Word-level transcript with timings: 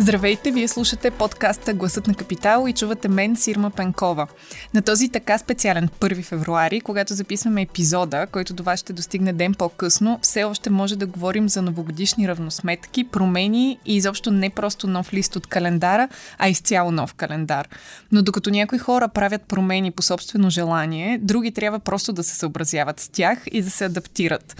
Здравейте, 0.00 0.50
вие 0.50 0.68
слушате 0.68 1.10
подкаста 1.10 1.74
Гласът 1.74 2.06
на 2.06 2.14
Капитал 2.14 2.66
и 2.68 2.72
чувате 2.72 3.08
мен, 3.08 3.36
Сирма 3.36 3.70
Пенкова. 3.70 4.26
На 4.74 4.82
този 4.82 5.08
така 5.08 5.38
специален 5.38 5.88
1 6.00 6.24
февруари, 6.24 6.80
когато 6.80 7.14
записваме 7.14 7.62
епизода, 7.62 8.26
който 8.26 8.54
до 8.54 8.62
вас 8.62 8.80
ще 8.80 8.92
достигне 8.92 9.32
ден 9.32 9.54
по-късно, 9.54 10.18
все 10.22 10.44
още 10.44 10.70
може 10.70 10.96
да 10.96 11.06
говорим 11.06 11.48
за 11.48 11.62
новогодишни 11.62 12.28
равносметки, 12.28 13.04
промени 13.04 13.78
и 13.86 13.96
изобщо 13.96 14.30
не 14.30 14.50
просто 14.50 14.86
нов 14.86 15.12
лист 15.12 15.36
от 15.36 15.46
календара, 15.46 16.08
а 16.38 16.48
изцяло 16.48 16.90
нов 16.90 17.14
календар. 17.14 17.68
Но 18.12 18.22
докато 18.22 18.50
някои 18.50 18.78
хора 18.78 19.08
правят 19.08 19.42
промени 19.42 19.90
по 19.90 20.02
собствено 20.02 20.50
желание, 20.50 21.18
други 21.22 21.52
трябва 21.52 21.78
просто 21.78 22.12
да 22.12 22.24
се 22.24 22.34
съобразяват 22.34 23.00
с 23.00 23.08
тях 23.08 23.38
и 23.52 23.62
да 23.62 23.70
се 23.70 23.84
адаптират. 23.84 24.56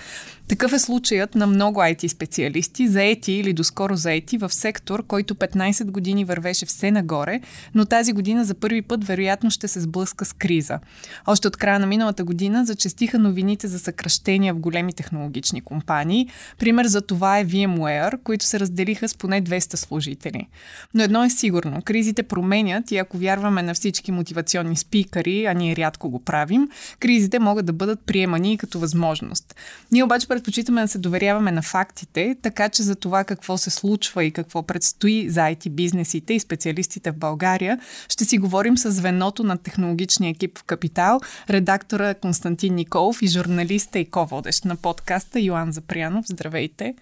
Такъв 0.49 0.73
е 0.73 0.79
случаят 0.79 1.35
на 1.35 1.47
много 1.47 1.81
IT 1.81 2.09
специалисти, 2.09 2.89
заети 2.89 3.33
или 3.33 3.53
доскоро 3.53 3.97
заети 3.97 4.39
в 4.39 4.55
сектор, 4.55 5.07
който 5.07 5.28
15 5.35 5.91
години 5.91 6.25
вървеше 6.25 6.67
все 6.67 6.91
нагоре, 6.91 7.41
но 7.75 7.85
тази 7.85 8.13
година 8.13 8.45
за 8.45 8.55
първи 8.55 8.83
път 8.83 9.05
вероятно 9.05 9.51
ще 9.51 9.69
се 9.69 9.81
сблъска 9.81 10.25
с 10.25 10.33
криза. 10.33 10.79
Още 11.27 11.49
от 11.49 11.57
края 11.57 11.79
на 11.79 11.87
миналата 11.87 12.25
година 12.25 12.65
зачестиха 12.65 13.19
новините 13.19 13.69
за 13.69 13.79
съкръщения 13.79 14.55
в 14.55 14.59
големи 14.59 14.93
технологични 14.93 15.61
компании. 15.61 16.29
Пример 16.59 16.87
за 16.87 17.01
това 17.01 17.39
е 17.39 17.47
VMware, 17.47 18.23
които 18.23 18.45
се 18.45 18.61
разделиха 18.61 19.09
с 19.09 19.15
поне 19.15 19.43
200 19.43 19.77
служители. 19.77 20.49
Но 20.95 21.03
едно 21.03 21.25
е 21.25 21.31
сигурно, 21.31 21.83
кризите 21.83 22.23
променят 22.23 22.91
и 22.91 22.97
ако 22.97 23.19
вярваме 23.19 23.63
на 23.63 23.75
всички 23.75 24.13
мотивационни 24.13 24.77
спикари, 24.77 25.47
а 25.47 25.53
ние 25.53 25.77
рядко 25.77 26.11
го 26.11 26.25
правим, 26.25 26.69
кризите 27.01 27.39
могат 27.39 27.67
да 27.67 27.73
бъдат 27.73 28.01
приемани 28.07 28.59
като 28.59 28.79
възможност. 28.79 29.55
Ние 29.93 30.05
обаче 30.05 30.29
предпочитаме 30.29 30.83
да 30.83 30.89
се 30.89 30.99
доверяваме 30.99 31.53
на 31.53 31.63
фактите, 31.63 32.37
така 32.43 32.69
че 32.69 32.83
за 32.83 32.97
това 32.97 33.25
какво 33.25 33.59
се 33.59 33.71
случва 33.71 34.25
и 34.25 34.31
какво 34.31 34.63
предстои 34.63 35.18
за 35.29 35.41
IT 35.41 35.71
бизнесите 35.71 36.35
и 36.35 36.41
специалистите 36.41 37.11
в 37.11 37.19
България, 37.19 37.81
ще 38.09 38.25
си 38.25 38.39
говорим 38.39 38.79
с 38.79 38.91
звеното 38.91 39.45
на 39.45 39.59
технологичния 39.59 40.31
екип 40.31 40.59
в 40.59 40.65
Капитал, 40.65 41.21
редактора 41.51 42.15
Константин 42.15 42.75
Николов 42.75 43.23
и 43.23 43.27
журналиста 43.27 43.99
и 43.99 44.05
ко-водещ 44.05 44.65
на 44.65 44.77
подкаста 44.77 45.41
Йоан 45.41 45.73
Запрянов. 45.73 46.25
Здравейте! 46.29 46.95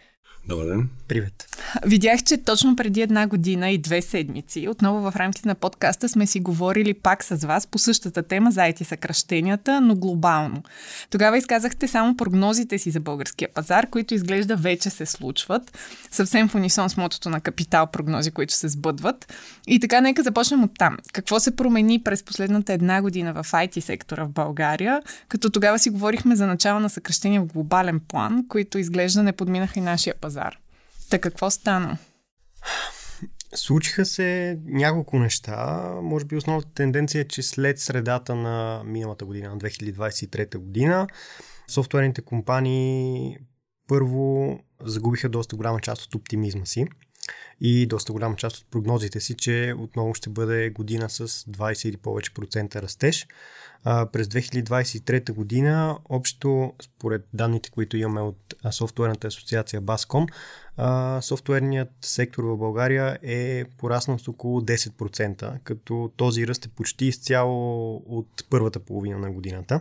Добър 0.49 0.67
ден. 0.67 0.89
Привет. 1.09 1.47
Видях, 1.85 2.23
че 2.23 2.37
точно 2.37 2.77
преди 2.77 3.01
една 3.01 3.27
година 3.27 3.71
и 3.71 3.79
две 3.79 4.03
седмици, 4.03 4.69
отново 4.69 5.11
в 5.11 5.17
рамките 5.17 5.49
на 5.49 5.55
подкаста 5.55 6.09
сме 6.09 6.27
си 6.27 6.41
говорили 6.41 6.95
пак 6.95 7.25
с 7.25 7.47
вас 7.47 7.67
по 7.67 7.79
същата 7.79 8.23
тема 8.23 8.51
за 8.51 8.61
IT 8.61 8.83
съкръщенията, 8.83 9.81
но 9.81 9.95
глобално. 9.95 10.63
Тогава 11.11 11.39
изказахте 11.39 11.89
само 11.89 12.17
прогнозите 12.17 12.79
си 12.79 12.91
за 12.91 13.01
българския 13.01 13.49
пазар, 13.55 13.87
които 13.87 14.15
изглежда 14.15 14.57
вече 14.57 14.91
се 14.91 15.07
случват. 15.07 15.79
Съвсем 16.11 16.49
в 16.49 16.55
унисон 16.55 16.91
с 16.91 16.97
мотото 16.97 17.31
на 17.31 17.41
капитал 17.41 17.87
прогнози, 17.87 18.31
които 18.31 18.55
се 18.55 18.69
сбъдват. 18.69 19.35
И 19.67 19.81
така, 19.81 20.01
нека 20.01 20.23
започнем 20.23 20.65
от 20.65 20.71
там. 20.79 20.97
Какво 21.13 21.41
се 21.41 21.57
промени 21.57 22.03
през 22.03 22.23
последната 22.23 22.73
една 22.73 23.03
година 23.03 23.33
в 23.33 23.45
IT 23.53 23.81
сектора 23.81 24.25
в 24.25 24.29
България, 24.31 25.03
като 25.29 25.51
тогава 25.51 25.79
си 25.79 25.91
говорихме 25.91 26.37
за 26.37 26.47
начало 26.47 26.81
на 26.81 26.91
съкръщения 26.91 27.41
в 27.41 27.47
глобален 27.47 28.01
план, 28.09 28.45
които 28.49 28.79
изглежда 28.79 29.23
не 29.23 29.33
подминаха 29.33 29.79
и 29.79 29.83
нашия 29.83 30.15
пазар 30.15 30.36
пазар. 30.37 30.59
Та 31.11 31.19
какво 31.19 31.51
стана? 31.51 31.99
Случиха 33.55 34.05
се 34.05 34.59
няколко 34.65 35.19
неща. 35.19 35.91
Може 36.03 36.25
би 36.25 36.37
основната 36.37 36.69
тенденция 36.75 37.21
е, 37.21 37.29
че 37.29 37.43
след 37.43 37.79
средата 37.79 38.35
на 38.35 38.83
миналата 38.85 39.25
година, 39.25 39.51
на 39.51 39.59
2023 39.59 40.57
година, 40.59 41.07
софтуерните 41.69 42.23
компании 42.23 43.37
първо 43.89 44.59
загубиха 44.85 45.29
доста 45.29 45.57
голяма 45.57 45.81
част 45.81 46.03
от 46.03 46.15
оптимизма 46.15 46.65
си 46.65 46.87
и 47.61 47.87
доста 47.87 48.13
голяма 48.13 48.37
част 48.37 48.57
от 48.57 48.71
прогнозите 48.71 49.21
си, 49.21 49.35
че 49.35 49.75
отново 49.79 50.15
ще 50.15 50.31
бъде 50.31 50.71
година 50.71 51.11
с 51.11 51.29
20 51.29 51.89
или 51.89 51.97
повече 51.97 52.35
процента 52.35 52.83
растеж. 52.83 53.27
А, 53.85 54.07
през 54.07 54.27
2023 54.27 55.33
година, 55.33 55.99
общо 56.09 56.73
според 56.83 57.29
данните, 57.35 57.71
които 57.71 57.97
имаме 57.97 58.21
от 58.21 58.55
софтуерната 58.71 59.27
асоциация 59.27 59.83
Bascom, 59.83 60.29
а, 60.77 61.21
софтуерният 61.23 61.89
сектор 62.01 62.45
в 62.45 62.57
България 62.57 63.19
е 63.23 63.65
пораснал 63.79 64.19
с 64.19 64.29
около 64.29 64.61
10%, 64.61 65.59
като 65.65 66.11
този 66.17 66.47
ръст 66.47 66.67
е 66.67 66.69
почти 66.69 67.05
изцяло 67.07 67.97
от 68.07 68.45
първата 68.51 68.81
половина 68.81 69.19
на 69.19 69.31
годината. 69.31 69.81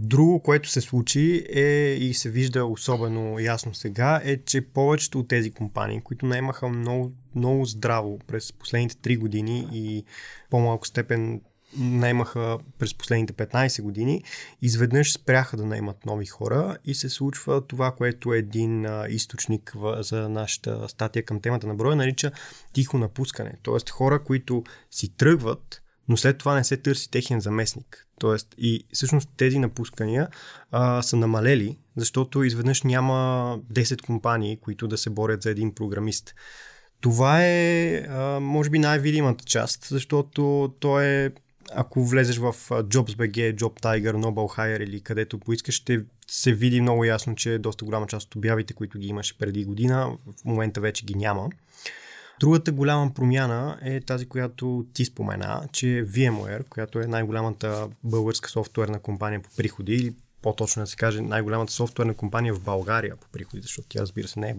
Друго, 0.00 0.42
което 0.42 0.68
се 0.68 0.80
случи 0.80 1.44
е 1.48 1.96
и 2.00 2.14
се 2.14 2.30
вижда 2.30 2.64
особено 2.64 3.38
ясно 3.38 3.74
сега, 3.74 4.20
е, 4.24 4.36
че 4.36 4.60
повечето 4.60 5.20
от 5.20 5.28
тези 5.28 5.50
компании, 5.50 6.00
които 6.00 6.26
наемаха 6.26 6.68
много, 6.68 7.12
много 7.34 7.64
здраво 7.64 8.18
през 8.26 8.52
последните 8.52 8.94
3 8.94 9.18
години 9.18 9.68
и 9.72 10.04
по-малко 10.50 10.86
степен 10.86 11.40
наймаха 11.76 12.58
през 12.78 12.94
последните 12.94 13.32
15 13.32 13.82
години, 13.82 14.22
изведнъж 14.62 15.12
спряха 15.12 15.56
да 15.56 15.66
наймат 15.66 16.06
нови 16.06 16.26
хора 16.26 16.76
и 16.84 16.94
се 16.94 17.08
случва 17.08 17.66
това, 17.66 17.90
което 17.90 18.32
един 18.32 18.86
а, 18.86 19.06
източник 19.08 19.72
в, 19.76 20.02
за 20.02 20.28
нашата 20.28 20.88
статия 20.88 21.22
към 21.22 21.40
темата 21.40 21.66
на 21.66 21.74
броя 21.74 21.96
нарича 21.96 22.32
тихо 22.72 22.98
напускане. 22.98 23.52
Тоест 23.62 23.90
хора, 23.90 24.24
които 24.24 24.64
си 24.90 25.16
тръгват, 25.16 25.82
но 26.08 26.16
след 26.16 26.38
това 26.38 26.54
не 26.54 26.64
се 26.64 26.76
търси 26.76 27.10
техен 27.10 27.40
заместник. 27.40 28.06
Тоест, 28.18 28.54
и 28.58 28.86
всъщност 28.92 29.28
тези 29.36 29.58
напускания 29.58 30.28
а, 30.70 31.02
са 31.02 31.16
намалели, 31.16 31.78
защото 31.96 32.42
изведнъж 32.42 32.82
няма 32.82 33.14
10 33.72 34.06
компании, 34.06 34.56
които 34.56 34.88
да 34.88 34.98
се 34.98 35.10
борят 35.10 35.42
за 35.42 35.50
един 35.50 35.74
програмист. 35.74 36.34
Това 37.00 37.44
е, 37.44 37.96
а, 38.08 38.40
може 38.40 38.70
би, 38.70 38.78
най-видимата 38.78 39.44
част, 39.44 39.84
защото 39.90 40.74
то 40.80 41.00
е 41.00 41.32
ако 41.74 42.04
влезеш 42.04 42.36
в 42.36 42.52
JobsBG, 42.68 43.54
JobTiger, 43.54 44.12
Noble 44.12 44.58
Hire 44.58 44.82
или 44.82 45.00
където 45.00 45.38
поискаш, 45.38 45.74
ще 45.74 46.04
се 46.30 46.52
види 46.52 46.80
много 46.80 47.04
ясно, 47.04 47.34
че 47.34 47.58
доста 47.58 47.84
голяма 47.84 48.06
част 48.06 48.26
от 48.26 48.36
обявите, 48.36 48.74
които 48.74 48.98
ги 48.98 49.06
имаше 49.06 49.38
преди 49.38 49.64
година, 49.64 50.16
в 50.26 50.44
момента 50.44 50.80
вече 50.80 51.04
ги 51.04 51.14
няма. 51.14 51.48
Другата 52.40 52.72
голяма 52.72 53.14
промяна 53.14 53.78
е 53.82 54.00
тази, 54.00 54.26
която 54.26 54.86
ти 54.92 55.04
спомена, 55.04 55.68
че 55.72 55.86
VMware, 55.86 56.68
която 56.68 57.00
е 57.00 57.06
най-голямата 57.06 57.88
българска 58.04 58.50
софтуерна 58.50 58.98
компания 58.98 59.42
по 59.42 59.50
приходи, 59.56 59.94
или 59.94 60.14
по-точно 60.42 60.82
да 60.82 60.86
се 60.86 60.96
каже 60.96 61.20
най-голямата 61.20 61.72
софтуерна 61.72 62.14
компания 62.14 62.54
в 62.54 62.60
България 62.60 63.16
по 63.16 63.28
приходи, 63.28 63.62
защото 63.62 63.88
тя 63.88 64.00
разбира 64.00 64.28
се 64.28 64.40
не 64.40 64.48
е, 64.48 64.54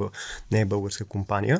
не 0.51 0.61
е 0.61 0.65
българска 0.65 1.05
компания, 1.05 1.59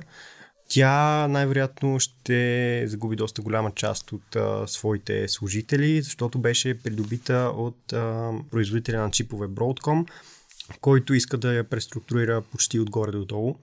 тя 0.69 1.27
най-вероятно 1.27 1.99
ще 1.99 2.83
загуби 2.87 3.15
доста 3.15 3.41
голяма 3.41 3.71
част 3.71 4.11
от 4.11 4.35
а, 4.35 4.67
своите 4.67 5.27
служители, 5.27 6.01
защото 6.01 6.39
беше 6.39 6.81
придобита 6.83 7.51
от 7.55 7.93
а, 7.93 8.31
производителя 8.51 9.01
на 9.01 9.11
чипове 9.11 9.47
Broadcom, 9.47 10.09
който 10.81 11.13
иска 11.13 11.37
да 11.37 11.53
я 11.53 11.63
преструктурира 11.63 12.41
почти 12.41 12.79
отгоре 12.79 13.11
до 13.11 13.25
долу. 13.25 13.55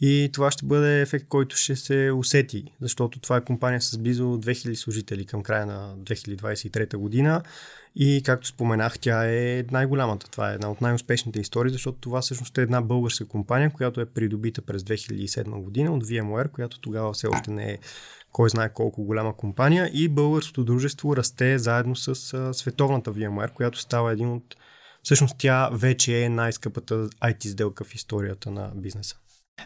И 0.00 0.30
това 0.32 0.50
ще 0.50 0.66
бъде 0.66 1.00
ефект, 1.00 1.28
който 1.28 1.56
ще 1.56 1.76
се 1.76 2.10
усети, 2.10 2.64
защото 2.80 3.20
това 3.20 3.36
е 3.36 3.44
компания 3.44 3.80
с 3.82 3.98
близо 3.98 4.22
2000 4.22 4.74
служители 4.74 5.26
към 5.26 5.42
края 5.42 5.66
на 5.66 5.94
2023 5.98 6.96
година. 6.96 7.42
И 7.96 8.22
както 8.24 8.46
споменах, 8.46 8.98
тя 8.98 9.24
е 9.24 9.64
най-голямата. 9.70 10.30
Това 10.30 10.50
е 10.50 10.54
една 10.54 10.70
от 10.70 10.80
най-успешните 10.80 11.40
истории, 11.40 11.72
защото 11.72 11.98
това 11.98 12.20
всъщност 12.20 12.58
е 12.58 12.62
една 12.62 12.80
българска 12.80 13.28
компания, 13.28 13.70
която 13.70 14.00
е 14.00 14.06
придобита 14.06 14.62
през 14.62 14.82
2007 14.82 15.62
година 15.62 15.94
от 15.94 16.04
VMware, 16.04 16.50
която 16.50 16.80
тогава 16.80 17.12
все 17.12 17.26
още 17.26 17.50
не 17.50 17.70
е 17.70 17.78
кой 18.32 18.50
знае 18.50 18.72
колко 18.72 19.04
голяма 19.04 19.36
компания 19.36 19.90
и 19.92 20.08
българското 20.08 20.64
дружество 20.64 21.16
расте 21.16 21.58
заедно 21.58 21.96
с 21.96 22.34
а, 22.34 22.54
световната 22.54 23.12
VMware, 23.12 23.52
която 23.52 23.78
става 23.78 24.12
един 24.12 24.32
от... 24.32 24.56
Всъщност 25.02 25.34
тя 25.38 25.70
вече 25.72 26.22
е 26.22 26.28
най-скъпата 26.28 26.94
IT 27.08 27.48
сделка 27.48 27.84
в 27.84 27.94
историята 27.94 28.50
на 28.50 28.72
бизнеса. 28.74 29.16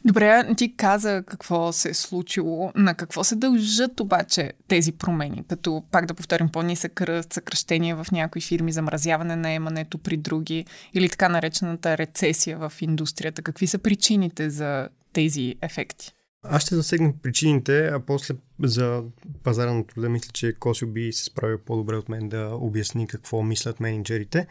Добре, 0.05 0.55
ти 0.57 0.77
каза 0.77 1.23
какво 1.27 1.73
се 1.73 1.89
е 1.89 1.95
случило. 1.95 2.73
На 2.75 2.95
какво 2.95 3.25
се 3.25 3.37
дължат 3.37 4.01
обаче 4.01 4.53
тези 4.69 4.93
промени? 4.93 5.45
Като, 5.49 5.83
пак 5.91 6.07
да 6.07 6.15
повторим, 6.15 6.49
по-нисък 6.49 7.01
ръст, 7.01 7.33
съкръщение 7.33 7.95
в 7.95 8.07
някои 8.13 8.43
фирми, 8.43 8.73
замразяване 8.73 9.37
на 9.37 9.51
емането 9.51 9.99
при 9.99 10.17
други 10.17 10.65
или 10.95 11.09
така 11.09 11.29
наречената 11.29 11.99
рецесия 11.99 12.59
в 12.59 12.73
индустрията. 12.81 13.43
Какви 13.43 13.67
са 13.67 13.79
причините 13.79 14.51
за 14.51 14.89
тези 15.13 15.55
ефекти? 15.63 16.13
Аз 16.45 16.63
ще 16.63 16.75
засегна 16.75 17.13
причините, 17.23 17.87
а 17.87 18.01
после 18.01 18.35
за 18.63 19.03
пазара 19.43 19.73
на 19.73 19.87
труда 19.87 20.09
мисля, 20.09 20.31
че 20.33 20.53
Косио 20.53 20.89
би 20.89 21.13
се 21.13 21.25
справил 21.25 21.59
по-добре 21.59 21.97
от 21.97 22.09
мен 22.09 22.29
да 22.29 22.51
обясни 22.55 23.07
какво 23.07 23.43
мислят 23.43 23.81
менеджерите. 23.81 24.47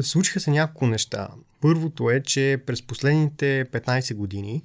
Случиха 0.00 0.40
се 0.40 0.50
няколко 0.50 0.86
неща. 0.86 1.28
Първото 1.60 2.10
е, 2.10 2.22
че 2.22 2.62
през 2.66 2.82
последните 2.82 3.66
15 3.72 4.14
години 4.14 4.62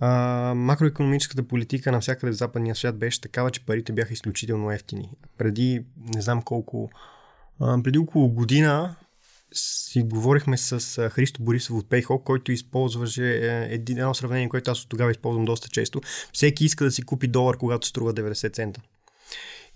а, 0.00 0.08
макроекономическата 0.56 1.42
политика 1.42 1.92
навсякъде 1.92 2.32
в 2.32 2.36
западния 2.36 2.74
свят 2.74 2.98
беше 2.98 3.20
такава, 3.20 3.50
че 3.50 3.66
парите 3.66 3.92
бяха 3.92 4.12
изключително 4.12 4.70
ефтини. 4.70 5.10
Преди 5.38 5.84
не 6.14 6.22
знам 6.22 6.42
колко, 6.42 6.90
а, 7.60 7.82
преди 7.82 7.98
около 7.98 8.28
година 8.28 8.96
си 9.52 10.02
говорихме 10.02 10.56
с 10.56 11.10
Христо 11.10 11.42
Борисов 11.42 11.76
от 11.76 11.88
PayHawk, 11.88 12.22
който 12.22 12.52
използваше 12.52 13.24
е, 13.24 13.74
един, 13.74 13.98
едно 13.98 14.14
сравнение, 14.14 14.48
което 14.48 14.70
аз 14.70 14.82
от 14.82 14.88
тогава 14.88 15.10
използвам 15.10 15.44
доста 15.44 15.68
често. 15.68 16.00
Всеки 16.32 16.64
иска 16.64 16.84
да 16.84 16.90
си 16.90 17.02
купи 17.02 17.28
долар, 17.28 17.56
когато 17.56 17.86
струва 17.86 18.14
90 18.14 18.52
цента. 18.52 18.80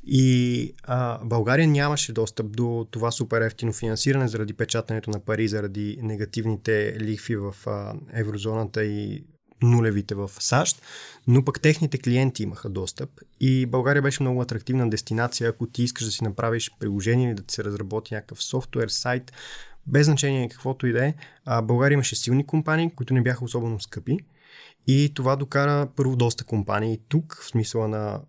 И 0.07 0.75
а, 0.83 1.25
България 1.25 1.69
нямаше 1.69 2.13
достъп 2.13 2.57
до 2.57 2.87
това 2.91 3.11
супер 3.11 3.41
ефтино 3.41 3.73
финансиране 3.73 4.29
заради 4.29 4.55
печатането 4.55 5.11
на 5.11 5.21
пари, 5.21 5.49
заради 5.49 5.99
негативните 6.03 6.97
лихви 7.01 7.37
в 7.37 7.55
а, 7.67 7.95
еврозоната 8.13 8.85
и 8.85 9.25
нулевите 9.63 10.15
в 10.15 10.31
САЩ, 10.39 10.83
но 11.27 11.45
пък 11.45 11.61
техните 11.61 11.99
клиенти 11.99 12.43
имаха 12.43 12.69
достъп 12.69 13.11
и 13.41 13.67
България 13.67 14.03
беше 14.03 14.23
много 14.23 14.43
атрактивна 14.43 14.91
дестинация, 14.91 15.51
ако 15.51 15.67
ти 15.67 15.83
искаш 15.83 16.05
да 16.05 16.11
си 16.11 16.25
направиш 16.25 16.71
приложение 16.81 17.27
или 17.27 17.35
да 17.35 17.43
ти 17.43 17.55
се 17.55 17.65
разработи 17.65 18.15
някакъв 18.15 18.43
софтуер, 18.43 18.89
сайт, 18.89 19.33
без 19.87 20.07
значение 20.07 20.49
каквото 20.49 20.87
и 20.87 20.93
да 20.93 21.07
е. 21.07 21.15
България 21.63 21.95
имаше 21.95 22.17
силни 22.17 22.47
компании, 22.47 22.91
които 22.97 23.15
не 23.15 23.23
бяха 23.23 23.45
особено 23.45 23.81
скъпи 23.81 24.19
и 24.87 25.13
това 25.15 25.37
докара 25.37 25.89
първо 25.97 26.17
доста 26.17 26.45
компании 26.45 27.01
тук, 27.09 27.39
в 27.43 27.47
смисъла 27.47 27.89
на 27.89 28.21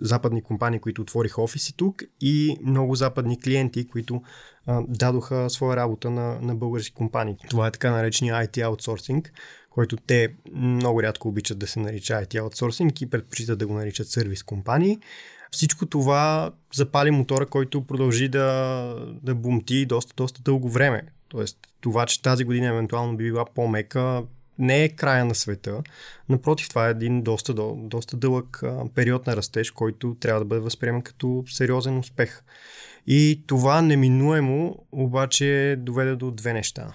западни 0.00 0.42
компании, 0.42 0.80
които 0.80 1.02
отвориха 1.02 1.42
офиси 1.42 1.76
тук 1.76 2.02
и 2.20 2.56
много 2.64 2.94
западни 2.94 3.40
клиенти, 3.40 3.88
които 3.88 4.22
а, 4.66 4.82
дадоха 4.88 5.50
своя 5.50 5.76
работа 5.76 6.10
на, 6.10 6.38
на 6.40 6.54
български 6.54 6.94
компании. 6.94 7.36
Това 7.50 7.66
е 7.66 7.70
така 7.70 7.90
наречения 7.90 8.34
IT 8.34 8.62
аутсорсинг, 8.62 9.32
който 9.74 9.96
те 9.96 10.28
много 10.52 11.02
рядко 11.02 11.28
обичат 11.28 11.58
да 11.58 11.66
се 11.66 11.80
нарича 11.80 12.14
IT 12.14 12.40
аутсорсинг 12.40 13.00
и 13.00 13.10
предпочитат 13.10 13.58
да 13.58 13.66
го 13.66 13.74
наричат 13.74 14.08
сервис 14.08 14.42
компании. 14.42 14.98
Всичко 15.50 15.86
това 15.86 16.52
запали 16.74 17.10
мотора, 17.10 17.46
който 17.46 17.86
продължи 17.86 18.28
да, 18.28 19.06
да 19.22 19.34
бумти 19.34 19.86
доста, 19.86 20.14
доста 20.16 20.42
дълго 20.42 20.68
време. 20.68 21.02
Тоест, 21.28 21.58
това, 21.80 22.06
че 22.06 22.22
тази 22.22 22.44
година 22.44 22.66
евентуално 22.66 23.16
би 23.16 23.24
била 23.24 23.44
по-мека, 23.54 24.22
не 24.58 24.84
е 24.84 24.88
края 24.88 25.24
на 25.24 25.34
света. 25.34 25.82
Напротив, 26.28 26.68
това 26.68 26.86
е 26.86 26.90
един 26.90 27.22
доста, 27.22 27.54
доста 27.76 28.16
дълъг 28.16 28.62
период 28.94 29.26
на 29.26 29.36
растеж, 29.36 29.70
който 29.70 30.16
трябва 30.20 30.40
да 30.40 30.44
бъде 30.44 30.60
възприемен 30.60 31.02
като 31.02 31.44
сериозен 31.46 31.98
успех. 31.98 32.42
И 33.06 33.42
това 33.46 33.82
неминуемо 33.82 34.86
обаче 34.92 35.76
доведе 35.78 36.16
до 36.16 36.30
две 36.30 36.52
неща. 36.52 36.94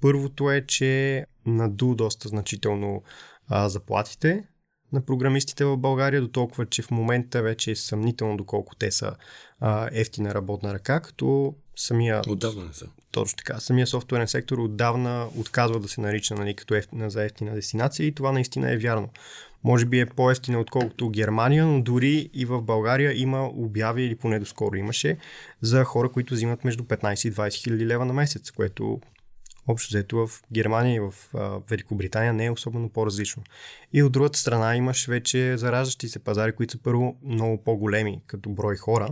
Първото 0.00 0.50
е, 0.50 0.64
че 0.66 1.24
наду 1.46 1.94
доста 1.94 2.28
значително 2.28 3.02
а, 3.48 3.68
заплатите 3.68 4.44
на 4.92 5.00
програмистите 5.00 5.64
в 5.64 5.76
България, 5.76 6.20
до 6.20 6.28
толкова, 6.28 6.66
че 6.66 6.82
в 6.82 6.90
момента 6.90 7.42
вече 7.42 7.70
е 7.70 7.76
съмнително 7.76 8.36
доколко 8.36 8.74
те 8.74 8.90
са 8.90 9.12
а, 9.60 9.88
ефтина 9.92 10.34
работна 10.34 10.74
ръка, 10.74 11.00
като 11.00 11.54
самия... 11.76 12.22
Отдавна 12.28 12.64
не 12.64 12.72
са. 12.72 12.86
Точно 13.10 13.36
така. 13.36 13.60
Самия 13.60 13.86
софтуерен 13.86 14.28
сектор 14.28 14.58
отдавна 14.58 15.28
отказва 15.36 15.80
да 15.80 15.88
се 15.88 16.00
нарича 16.00 16.34
нали, 16.34 16.54
като 16.54 16.74
ефтина 16.74 17.10
за 17.10 17.24
ефтина 17.24 17.54
дестинация 17.54 18.06
и 18.06 18.12
това 18.12 18.32
наистина 18.32 18.72
е 18.72 18.78
вярно. 18.78 19.08
Може 19.64 19.86
би 19.86 20.00
е 20.00 20.06
по-ефтина 20.06 20.60
отколкото 20.60 21.10
Германия, 21.10 21.66
но 21.66 21.82
дори 21.82 22.30
и 22.34 22.44
в 22.44 22.62
България 22.62 23.20
има 23.20 23.46
обяви, 23.46 24.02
или 24.02 24.16
поне 24.16 24.38
доскоро 24.38 24.76
имаше, 24.76 25.18
за 25.60 25.84
хора, 25.84 26.08
които 26.08 26.34
взимат 26.34 26.64
между 26.64 26.82
15 26.82 27.28
и 27.28 27.32
20 27.32 27.52
хиляди 27.54 27.86
лева 27.86 28.04
на 28.04 28.12
месец, 28.12 28.50
което 28.50 29.00
общо 29.68 29.88
взето 29.90 30.26
в 30.26 30.42
Германия 30.52 30.96
и 30.96 31.00
в 31.00 31.14
а, 31.34 31.60
Великобритания 31.70 32.32
не 32.32 32.46
е 32.46 32.50
особено 32.50 32.88
по-различно. 32.88 33.42
И 33.92 34.02
от 34.02 34.12
другата 34.12 34.38
страна 34.38 34.76
имаш 34.76 35.06
вече 35.06 35.56
зараждащи 35.56 36.08
се 36.08 36.18
пазари, 36.18 36.52
които 36.52 36.72
са 36.72 36.78
първо 36.78 37.16
много 37.24 37.64
по-големи 37.64 38.20
като 38.26 38.50
брой 38.50 38.76
хора, 38.76 39.08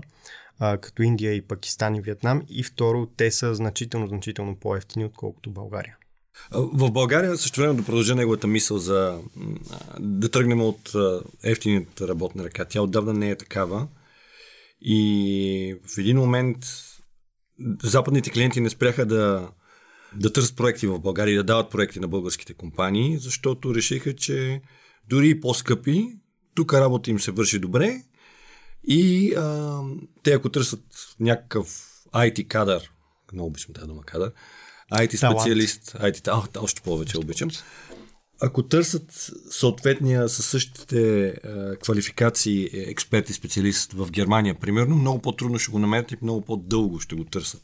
а, 0.59 0.79
като 0.79 1.03
Индия 1.03 1.35
и 1.35 1.43
Пакистан 1.43 1.95
и 1.95 2.01
Виетнам 2.01 2.43
и 2.49 2.63
второ 2.63 3.07
те 3.07 3.31
са 3.31 3.55
значително, 3.55 4.07
значително 4.07 4.57
по-ефтини 4.57 5.05
отколкото 5.05 5.51
България. 5.51 5.97
В 6.53 6.91
България 6.91 7.37
също 7.37 7.61
време 7.61 7.75
да 7.75 7.85
продължа 7.85 8.15
неговата 8.15 8.47
мисъл 8.47 8.79
за 8.79 9.21
да 10.01 10.31
тръгнем 10.31 10.61
от 10.61 10.93
ефтината 11.43 12.09
работна 12.09 12.45
ръка. 12.45 12.65
Тя 12.65 12.83
отдавна 12.83 13.13
не 13.13 13.31
е 13.31 13.37
такава. 13.37 13.89
И 14.81 15.77
в 15.95 15.99
един 15.99 16.17
момент 16.17 16.59
западните 17.83 18.31
клиенти 18.31 18.61
не 18.61 18.71
спряха 18.71 19.07
да, 19.07 19.49
да 20.17 20.33
търсят 20.33 20.57
проекти 20.57 20.87
в 20.87 20.99
България 20.99 21.33
и 21.33 21.37
да 21.37 21.45
дават 21.45 21.71
проекти 21.71 22.01
на 22.01 22.09
българските 22.09 22.55
компании, 22.55 23.19
защото 23.19 23.75
решиха, 23.75 24.17
че 24.17 24.61
дори 25.09 25.29
и 25.29 25.41
по-скъпи, 25.41 26.07
тук 26.55 26.75
работа 26.75 27.11
им 27.11 27.21
се 27.21 27.31
върши 27.31 27.59
добре 27.59 28.03
и 28.89 29.35
а, 29.35 29.81
те 30.23 30.33
ако 30.33 30.49
търсят 30.49 30.85
някакъв 31.21 31.67
IT 32.15 32.47
кадър, 32.47 32.91
много 33.33 33.47
обичам 33.47 33.75
тази 33.75 33.87
дума 33.87 34.03
кадър, 34.03 34.33
IT 34.93 35.17
специалист, 35.17 35.93
IT, 35.93 36.29
а, 36.29 36.61
още 36.61 36.83
повече 36.83 37.19
обичам. 37.19 37.51
Ако 38.41 38.63
търсят 38.63 39.31
съответния 39.51 40.29
със 40.29 40.47
същите 40.47 41.29
е, 41.29 41.77
квалификации 41.77 42.71
експерт 42.73 43.31
и 43.31 43.33
специалист 43.33 43.93
в 43.93 44.11
Германия, 44.11 44.55
примерно, 44.61 44.97
много 44.97 45.19
по-трудно 45.19 45.59
ще 45.59 45.73
го 45.73 45.79
намерят 45.79 46.13
и 46.13 46.17
много 46.23 46.41
по-дълго 46.41 47.01
ще 47.01 47.15
го 47.15 47.25
търсят. 47.25 47.63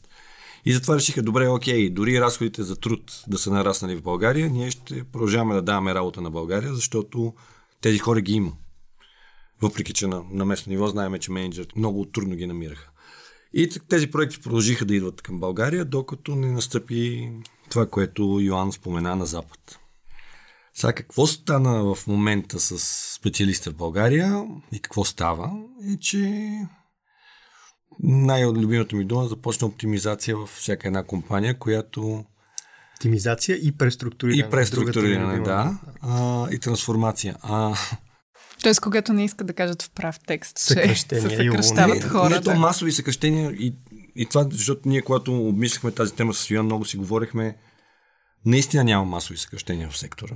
И 0.65 0.73
затова 0.73 0.95
решиха, 0.95 1.21
добре, 1.21 1.47
окей, 1.47 1.89
дори 1.89 2.21
разходите 2.21 2.63
за 2.63 2.75
труд 2.75 3.23
да 3.27 3.37
са 3.37 3.51
нараснали 3.51 3.95
в 3.95 4.01
България, 4.01 4.49
ние 4.49 4.71
ще 4.71 5.03
продължаваме 5.03 5.55
да 5.55 5.61
даваме 5.61 5.93
работа 5.93 6.21
на 6.21 6.31
България, 6.31 6.73
защото 6.73 7.33
тези 7.81 7.97
хора 7.97 8.21
ги 8.21 8.33
има. 8.33 8.53
Въпреки, 9.61 9.93
че 9.93 10.07
на, 10.07 10.23
на 10.31 10.45
местно 10.45 10.69
ниво 10.69 10.87
знаем, 10.87 11.17
че 11.19 11.31
менеджерите 11.31 11.79
много 11.79 12.05
трудно 12.05 12.35
ги 12.35 12.47
намираха. 12.47 12.91
И 13.53 13.69
тези 13.89 14.11
проекти 14.11 14.41
продължиха 14.41 14.85
да 14.85 14.95
идват 14.95 15.21
към 15.21 15.39
България, 15.39 15.85
докато 15.85 16.35
не 16.35 16.51
настъпи 16.51 17.31
това, 17.69 17.85
което 17.85 18.39
Йоан 18.41 18.71
спомена 18.71 19.15
на 19.15 19.25
Запад. 19.25 19.79
Сега 20.73 20.93
какво 20.93 21.27
стана 21.27 21.95
в 21.95 22.07
момента 22.07 22.59
с 22.59 22.79
специалиста 23.15 23.71
в 23.71 23.75
България 23.75 24.45
и 24.71 24.79
какво 24.79 25.03
става 25.05 25.51
е, 25.93 25.97
че 25.97 26.51
най-любимата 27.99 28.95
ми 28.95 29.05
дума 29.05 29.27
започна 29.27 29.67
оптимизация 29.67 30.37
във 30.37 30.49
всяка 30.49 30.87
една 30.87 31.03
компания, 31.03 31.59
която 31.59 32.25
Оптимизация 32.95 33.55
и 33.55 33.71
преструктуриране. 33.71 34.47
И 34.47 34.49
преструктуриране, 34.49 35.39
да. 35.39 35.79
А, 36.01 36.47
и 36.51 36.59
трансформация. 36.59 37.35
А, 37.41 37.75
Тоест, 38.63 38.79
когато 38.81 39.13
не 39.13 39.25
искат 39.25 39.47
да 39.47 39.53
кажат 39.53 39.81
в 39.81 39.89
прав 39.89 40.19
текст, 40.27 40.57
че 40.67 40.95
се 40.95 41.21
съкръщават 41.21 41.97
и 41.97 42.01
хората. 42.01 42.35
Не, 42.35 42.41
то 42.41 42.59
масови 42.59 42.91
съкръщения 42.91 43.51
и, 43.51 43.75
и 44.15 44.25
това, 44.25 44.47
защото 44.51 44.81
ние, 44.85 45.01
когато 45.01 45.47
обмисляхме 45.47 45.91
тази 45.91 46.13
тема 46.13 46.33
с 46.33 46.49
Йоан, 46.49 46.65
много 46.65 46.85
си 46.85 46.97
говорихме, 46.97 47.57
наистина 48.45 48.83
няма 48.83 49.05
масови 49.05 49.37
съкръщения 49.37 49.89
в 49.89 49.97
сектора. 49.97 50.35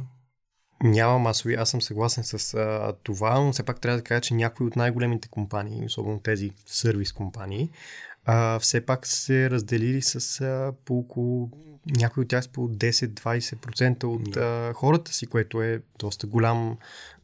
Няма 0.84 1.20
масови, 1.20 1.54
аз 1.54 1.70
съм 1.70 1.82
съгласен 1.82 2.24
с 2.24 2.54
а, 2.54 2.94
това, 3.04 3.40
но 3.40 3.54
все 3.54 3.64
пак 3.64 3.82
трябва 3.82 3.98
да 3.98 4.04
кажа, 4.04 4.22
че 4.22 4.34
някои 4.34 4.68
от 4.68 4.76
най-големите 4.76 5.28
компании, 5.28 5.86
особено 5.86 6.20
тези 6.20 6.52
сервис 6.66 7.12
компании, 7.12 7.70
а, 8.26 8.60
все 8.60 8.86
пак 8.86 9.08
се 9.08 9.50
разделили 9.50 10.02
с 10.02 10.42
а, 10.42 10.74
по 10.86 11.00
около 11.00 11.50
някои 11.86 12.24
от 12.24 12.30
тях 12.30 12.44
с 12.44 12.48
по 12.48 12.70
10-20% 12.70 14.04
от 14.04 14.38
а, 14.38 14.74
хората 14.74 15.14
си, 15.14 15.28
което 15.28 15.62
е 15.62 15.82
доста 16.00 16.28
голям, 16.28 16.78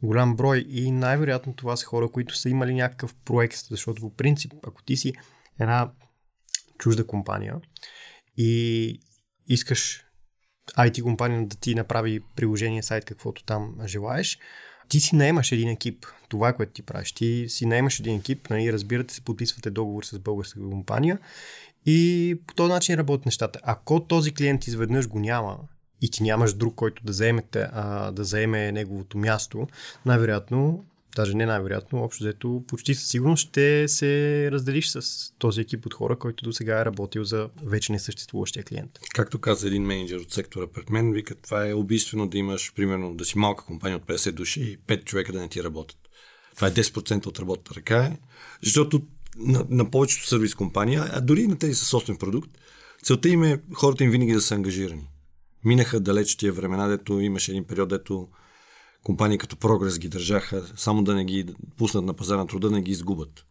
голям 0.04 0.36
брой. 0.36 0.66
И 0.70 0.92
най-вероятно 0.92 1.54
това 1.54 1.78
са 1.78 1.86
хора, 1.86 2.10
които 2.10 2.36
са 2.36 2.50
имали 2.50 2.74
някакъв 2.74 3.16
проект, 3.26 3.58
защото 3.70 4.02
по 4.02 4.16
принцип, 4.16 4.54
ако 4.68 4.84
ти 4.84 4.98
си 4.98 5.14
една 5.60 5.92
чужда 6.78 7.08
компания 7.08 7.56
и 8.38 9.00
искаш 9.48 10.06
IT 10.78 11.02
компания 11.02 11.48
да 11.48 11.56
ти 11.56 11.76
направи 11.76 12.20
приложение, 12.36 12.84
сайт, 12.84 13.06
каквото 13.06 13.44
там 13.44 13.76
желаеш, 13.86 14.40
ти 14.90 15.00
си 15.00 15.16
наемаш 15.16 15.52
един 15.52 15.70
екип. 15.70 16.06
Това 16.30 16.50
е 16.50 16.56
което 16.56 16.72
ти 16.72 16.82
правиш. 16.82 17.12
Ти 17.12 17.46
си 17.50 17.66
наемаш 17.66 18.00
един 18.00 18.16
екип, 18.18 18.50
нали, 18.50 18.74
разбирате 18.74 19.14
се, 19.14 19.22
подписвате 19.22 19.70
договор 19.70 20.04
с 20.04 20.20
българска 20.20 20.60
компания 20.60 21.20
и 21.86 22.40
по 22.48 22.54
този 22.54 22.74
начин 22.74 22.96
работят 22.96 23.26
нещата. 23.26 23.60
Ако 23.64 24.00
този 24.00 24.34
клиент 24.34 24.68
изведнъж 24.68 25.08
го 25.08 25.20
няма 25.20 25.58
и 26.02 26.12
ти 26.12 26.24
нямаш 26.24 26.54
друг, 26.54 26.76
който 26.76 27.04
да 27.04 27.14
заеме, 27.14 27.44
да 28.12 28.24
заеме 28.24 28.72
неговото 28.72 29.18
място, 29.18 29.68
най-вероятно 30.06 30.86
даже 31.16 31.34
не 31.34 31.46
най-вероятно, 31.46 32.04
общо 32.04 32.24
взето 32.24 32.64
почти 32.68 32.96
със 32.96 33.08
сигурност 33.08 33.50
ще 33.50 33.88
се 33.88 34.50
разделиш 34.52 34.88
с 34.88 35.32
този 35.40 35.62
екип 35.62 35.86
от 35.86 35.94
хора, 35.94 36.16
който 36.16 36.44
до 36.44 36.54
сега 36.54 36.82
е 36.82 36.86
работил 36.86 37.24
за 37.24 37.50
вече 37.64 37.92
несъществуващия 37.92 38.64
клиент. 38.64 39.00
Както 39.14 39.40
каза 39.40 39.68
един 39.68 39.84
менеджер 39.84 40.20
от 40.20 40.32
сектора 40.32 40.68
пред 40.68 40.90
мен, 40.90 41.14
вика, 41.14 41.36
това 41.36 41.68
е 41.68 41.74
убийствено 41.74 42.28
да 42.28 42.38
имаш, 42.38 42.74
примерно, 42.76 43.14
да 43.16 43.26
си 43.26 43.38
малка 43.38 43.66
компания 43.66 43.98
от 43.98 44.04
50 44.04 44.32
души 44.32 44.62
и 44.62 44.78
5 44.78 45.04
човека 45.04 45.34
да 45.34 45.42
не 45.42 45.48
ти 45.48 45.64
работят. 45.64 45.98
Това 46.56 46.68
е 46.68 46.72
10% 46.72 47.26
от 47.26 47.40
работата 47.40 47.76
ръка, 47.76 48.04
е, 48.04 48.18
защото 48.64 49.02
на, 49.38 49.66
на 49.70 49.92
повечето 49.92 50.28
сервис 50.28 50.56
компания, 50.56 51.10
а 51.14 51.22
дори 51.22 51.42
и 51.42 51.48
на 51.48 51.58
тези 51.58 51.76
със 51.76 51.88
собствен 51.88 52.18
продукт, 52.18 52.50
целта 53.04 53.30
им 53.30 53.44
е 53.44 53.62
хората 53.74 54.04
им 54.04 54.12
винаги 54.12 54.34
да 54.34 54.42
са 54.42 54.56
ангажирани. 54.56 55.08
Минаха 55.66 56.00
далеч 56.00 56.36
тия 56.36 56.54
времена, 56.54 56.88
дето 56.88 57.20
имаше 57.20 57.52
един 57.52 57.64
период, 57.64 57.90
дето 57.90 58.28
компании 59.04 59.38
като 59.38 59.58
Прогрес 59.58 60.00
ги 60.00 60.10
държаха, 60.10 60.68
само 60.78 61.04
да 61.04 61.16
не 61.16 61.26
ги 61.26 61.56
пуснат 61.78 62.06
на 62.06 62.14
пазара 62.14 62.38
на 62.38 62.48
труда, 62.48 62.70
да 62.70 62.76
не 62.76 62.82
ги 62.82 62.92
изгубят. 62.92 63.46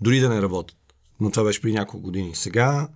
Дори 0.00 0.20
да 0.20 0.28
не 0.28 0.42
работят. 0.42 0.76
Но 1.20 1.30
това 1.30 1.44
беше 1.44 1.62
при 1.62 1.72
няколко 1.72 2.04
години. 2.04 2.34
Сега 2.34 2.88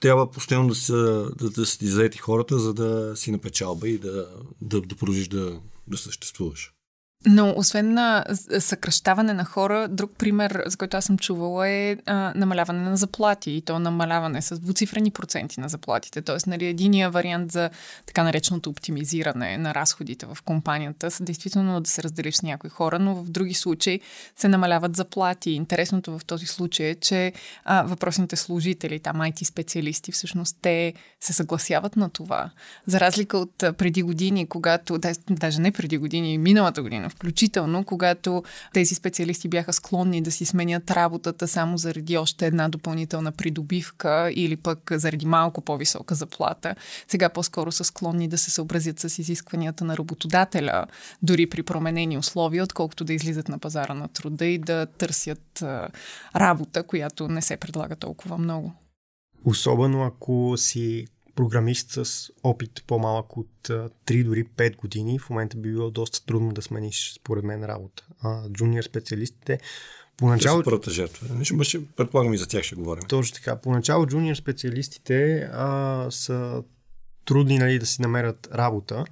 трябва 0.00 0.30
постоянно 0.30 0.68
да, 0.68 0.74
са, 0.74 1.30
да, 1.38 1.50
да 1.50 1.66
си 1.66 1.86
заети 1.86 2.18
хората, 2.18 2.58
за 2.58 2.74
да 2.74 3.16
си 3.16 3.30
напечалба 3.30 3.88
и 3.88 3.98
да, 3.98 4.28
да, 4.60 4.80
да 4.80 4.96
продължиш 4.96 5.28
да, 5.28 5.60
да 5.86 5.98
съществуваш. 5.98 6.72
Но 7.26 7.54
освен 7.56 7.94
на 7.94 8.24
съкръщаване 8.58 9.32
на 9.32 9.44
хора, 9.44 9.88
друг 9.88 10.12
пример, 10.18 10.62
за 10.66 10.76
който 10.76 10.96
аз 10.96 11.04
съм 11.04 11.18
чувала 11.18 11.68
е 11.68 11.96
а, 12.06 12.32
намаляване 12.36 12.80
на 12.80 12.96
заплати 12.96 13.50
и 13.50 13.62
то 13.62 13.78
намаляване 13.78 14.42
с 14.42 14.58
двуцифрени 14.58 15.10
проценти 15.10 15.60
на 15.60 15.68
заплатите. 15.68 16.22
Тоест, 16.22 16.46
нали, 16.46 16.66
единия 16.66 17.10
вариант 17.10 17.52
за 17.52 17.70
така 18.06 18.22
нареченото 18.22 18.70
оптимизиране 18.70 19.58
на 19.58 19.74
разходите 19.74 20.26
в 20.26 20.38
компанията 20.44 21.10
са 21.10 21.24
действително 21.24 21.80
да 21.80 21.90
се 21.90 22.02
разделиш 22.02 22.34
с 22.34 22.42
някои 22.42 22.70
хора, 22.70 22.98
но 22.98 23.14
в 23.14 23.30
други 23.30 23.54
случаи 23.54 24.00
се 24.36 24.48
намаляват 24.48 24.96
заплати. 24.96 25.50
Интересното 25.50 26.18
в 26.18 26.24
този 26.24 26.46
случай 26.46 26.86
е, 26.86 26.94
че 26.94 27.32
а, 27.64 27.82
въпросните 27.82 28.36
служители, 28.36 29.00
там 29.00 29.16
IT 29.16 29.44
специалисти, 29.44 30.12
всъщност 30.12 30.56
те 30.62 30.94
се 31.20 31.32
съгласяват 31.32 31.96
на 31.96 32.10
това. 32.10 32.50
За 32.86 33.00
разлика 33.00 33.38
от 33.38 33.54
преди 33.58 34.02
години, 34.02 34.46
когато, 34.46 34.98
даже 35.30 35.60
не 35.60 35.72
преди 35.72 35.98
години, 35.98 36.38
миналата 36.38 36.82
година, 36.82 37.09
включително 37.10 37.84
когато 37.84 38.42
тези 38.72 38.94
специалисти 38.94 39.48
бяха 39.48 39.72
склонни 39.72 40.22
да 40.22 40.30
си 40.30 40.44
сменят 40.44 40.90
работата 40.90 41.48
само 41.48 41.78
заради 41.78 42.16
още 42.16 42.46
една 42.46 42.68
допълнителна 42.68 43.32
придобивка 43.32 44.32
или 44.34 44.56
пък 44.56 44.90
заради 44.92 45.26
малко 45.26 45.60
по-висока 45.60 46.14
заплата. 46.14 46.74
Сега 47.08 47.28
по-скоро 47.28 47.72
са 47.72 47.84
склонни 47.84 48.28
да 48.28 48.38
се 48.38 48.50
съобразят 48.50 48.98
с 48.98 49.18
изискванията 49.18 49.84
на 49.84 49.96
работодателя, 49.96 50.84
дори 51.22 51.46
при 51.46 51.62
променени 51.62 52.18
условия, 52.18 52.64
отколкото 52.64 53.04
да 53.04 53.12
излизат 53.12 53.48
на 53.48 53.58
пазара 53.58 53.94
на 53.94 54.08
труда 54.08 54.46
и 54.46 54.58
да 54.58 54.86
търсят 54.86 55.64
работа, 56.36 56.82
която 56.82 57.28
не 57.28 57.42
се 57.42 57.56
предлага 57.56 57.96
толкова 57.96 58.38
много. 58.38 58.72
Особено 59.44 60.02
ако 60.04 60.54
си 60.56 61.06
програмист 61.34 61.90
с 61.90 62.30
опит 62.42 62.84
по-малък 62.86 63.36
от 63.36 63.48
3 63.68 64.24
дори 64.24 64.44
5 64.44 64.76
години, 64.76 65.18
в 65.18 65.30
момента 65.30 65.56
би 65.56 65.70
било 65.70 65.90
доста 65.90 66.26
трудно 66.26 66.52
да 66.52 66.62
смениш, 66.62 67.12
според 67.16 67.44
мен, 67.44 67.64
работа. 67.64 68.06
А 68.22 68.50
джуниор 68.50 68.82
специалистите 68.82 69.60
Поначало... 70.16 70.62
първата 70.62 70.90
жертва. 70.90 71.44
Ще, 71.64 71.86
предполагам 71.86 72.34
и 72.34 72.38
за 72.38 72.48
тях 72.48 72.62
ще 72.62 72.74
говорим. 72.74 73.02
Точно 73.08 73.34
така. 73.34 73.56
Поначало 73.56 74.06
джуниор 74.06 74.34
специалистите 74.34 75.48
а, 75.52 76.06
са 76.10 76.62
трудни 77.24 77.58
нали, 77.58 77.78
да 77.78 77.86
си 77.86 78.02
намерят 78.02 78.48
работа, 78.54 79.04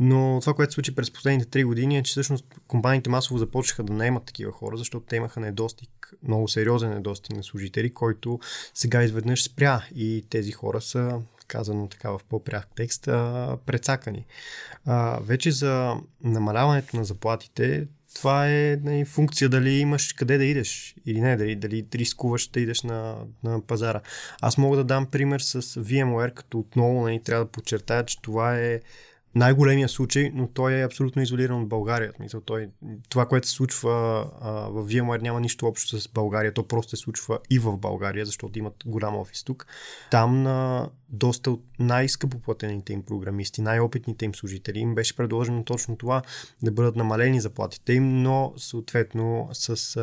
но 0.00 0.38
това, 0.40 0.54
което 0.54 0.72
се 0.72 0.74
случи 0.74 0.94
през 0.94 1.10
последните 1.10 1.50
три 1.50 1.64
години 1.64 1.98
е, 1.98 2.02
че 2.02 2.10
всъщност 2.10 2.44
компаниите 2.68 3.10
масово 3.10 3.38
започнаха 3.38 3.82
да 3.82 3.92
наемат 3.92 4.24
такива 4.24 4.52
хора, 4.52 4.76
защото 4.76 5.06
те 5.06 5.16
имаха 5.16 5.40
недостиг, 5.40 6.14
много 6.28 6.48
сериозен 6.48 6.90
недостиг 6.90 7.36
на 7.36 7.42
служители, 7.42 7.94
който 7.94 8.40
сега 8.74 9.02
изведнъж 9.02 9.42
спря 9.42 9.84
и 9.94 10.24
тези 10.30 10.52
хора 10.52 10.80
са 10.80 11.20
казано 11.46 11.88
така 11.88 12.10
в 12.10 12.20
по-пряк 12.28 12.68
текст, 12.76 13.08
а, 13.08 13.56
прецакани. 13.66 14.26
А, 14.86 15.18
вече 15.22 15.50
за 15.50 15.96
намаляването 16.24 16.96
на 16.96 17.04
заплатите, 17.04 17.86
това 18.14 18.48
е 18.48 18.78
нали, 18.82 19.04
функция 19.04 19.48
дали 19.48 19.70
имаш 19.70 20.12
къде 20.12 20.38
да 20.38 20.44
идеш 20.44 20.94
или 21.06 21.20
не, 21.20 21.36
дали, 21.36 21.56
дали 21.56 21.86
рискуваш 21.94 22.48
да 22.48 22.60
идеш 22.60 22.82
на, 22.82 23.16
на 23.44 23.60
пазара. 23.60 24.00
Аз 24.40 24.58
мога 24.58 24.76
да 24.76 24.84
дам 24.84 25.06
пример 25.06 25.40
с 25.40 25.62
VMware, 25.62 26.34
като 26.34 26.58
отново 26.58 27.02
нали, 27.02 27.22
трябва 27.22 27.44
да 27.44 27.50
подчертая, 27.50 28.04
че 28.04 28.22
това 28.22 28.58
е 28.58 28.80
най-големия 29.34 29.88
случай, 29.88 30.30
но 30.34 30.48
той 30.48 30.72
е 30.72 30.84
абсолютно 30.84 31.22
изолиран 31.22 31.62
от 31.62 31.68
България. 31.68 32.12
Мисъл, 32.20 32.40
той, 32.40 32.68
това, 33.08 33.26
което 33.26 33.48
се 33.48 33.54
случва 33.54 33.90
а, 34.40 34.50
в 34.50 34.86
VMware 34.86 35.22
няма 35.22 35.40
нищо 35.40 35.66
общо 35.66 36.00
с 36.00 36.08
България, 36.08 36.54
то 36.54 36.68
просто 36.68 36.96
се 36.96 37.02
случва 37.02 37.38
и 37.50 37.58
в 37.58 37.76
България, 37.76 38.26
защото 38.26 38.58
имат 38.58 38.74
голям 38.86 39.16
офис 39.16 39.44
тук. 39.44 39.66
Там 40.10 40.42
на 40.42 40.88
доста 41.08 41.50
от 41.50 41.64
най-скъпоплатените 41.78 42.92
им 42.92 43.02
програмисти, 43.02 43.60
най-опитните 43.62 44.24
им 44.24 44.34
служители 44.34 44.78
им 44.78 44.94
беше 44.94 45.16
предложено 45.16 45.64
точно 45.64 45.96
това, 45.96 46.22
да 46.62 46.70
бъдат 46.70 46.96
намалени 46.96 47.40
заплатите 47.40 47.92
им, 47.92 48.22
но 48.22 48.52
съответно 48.56 49.48
с 49.52 49.96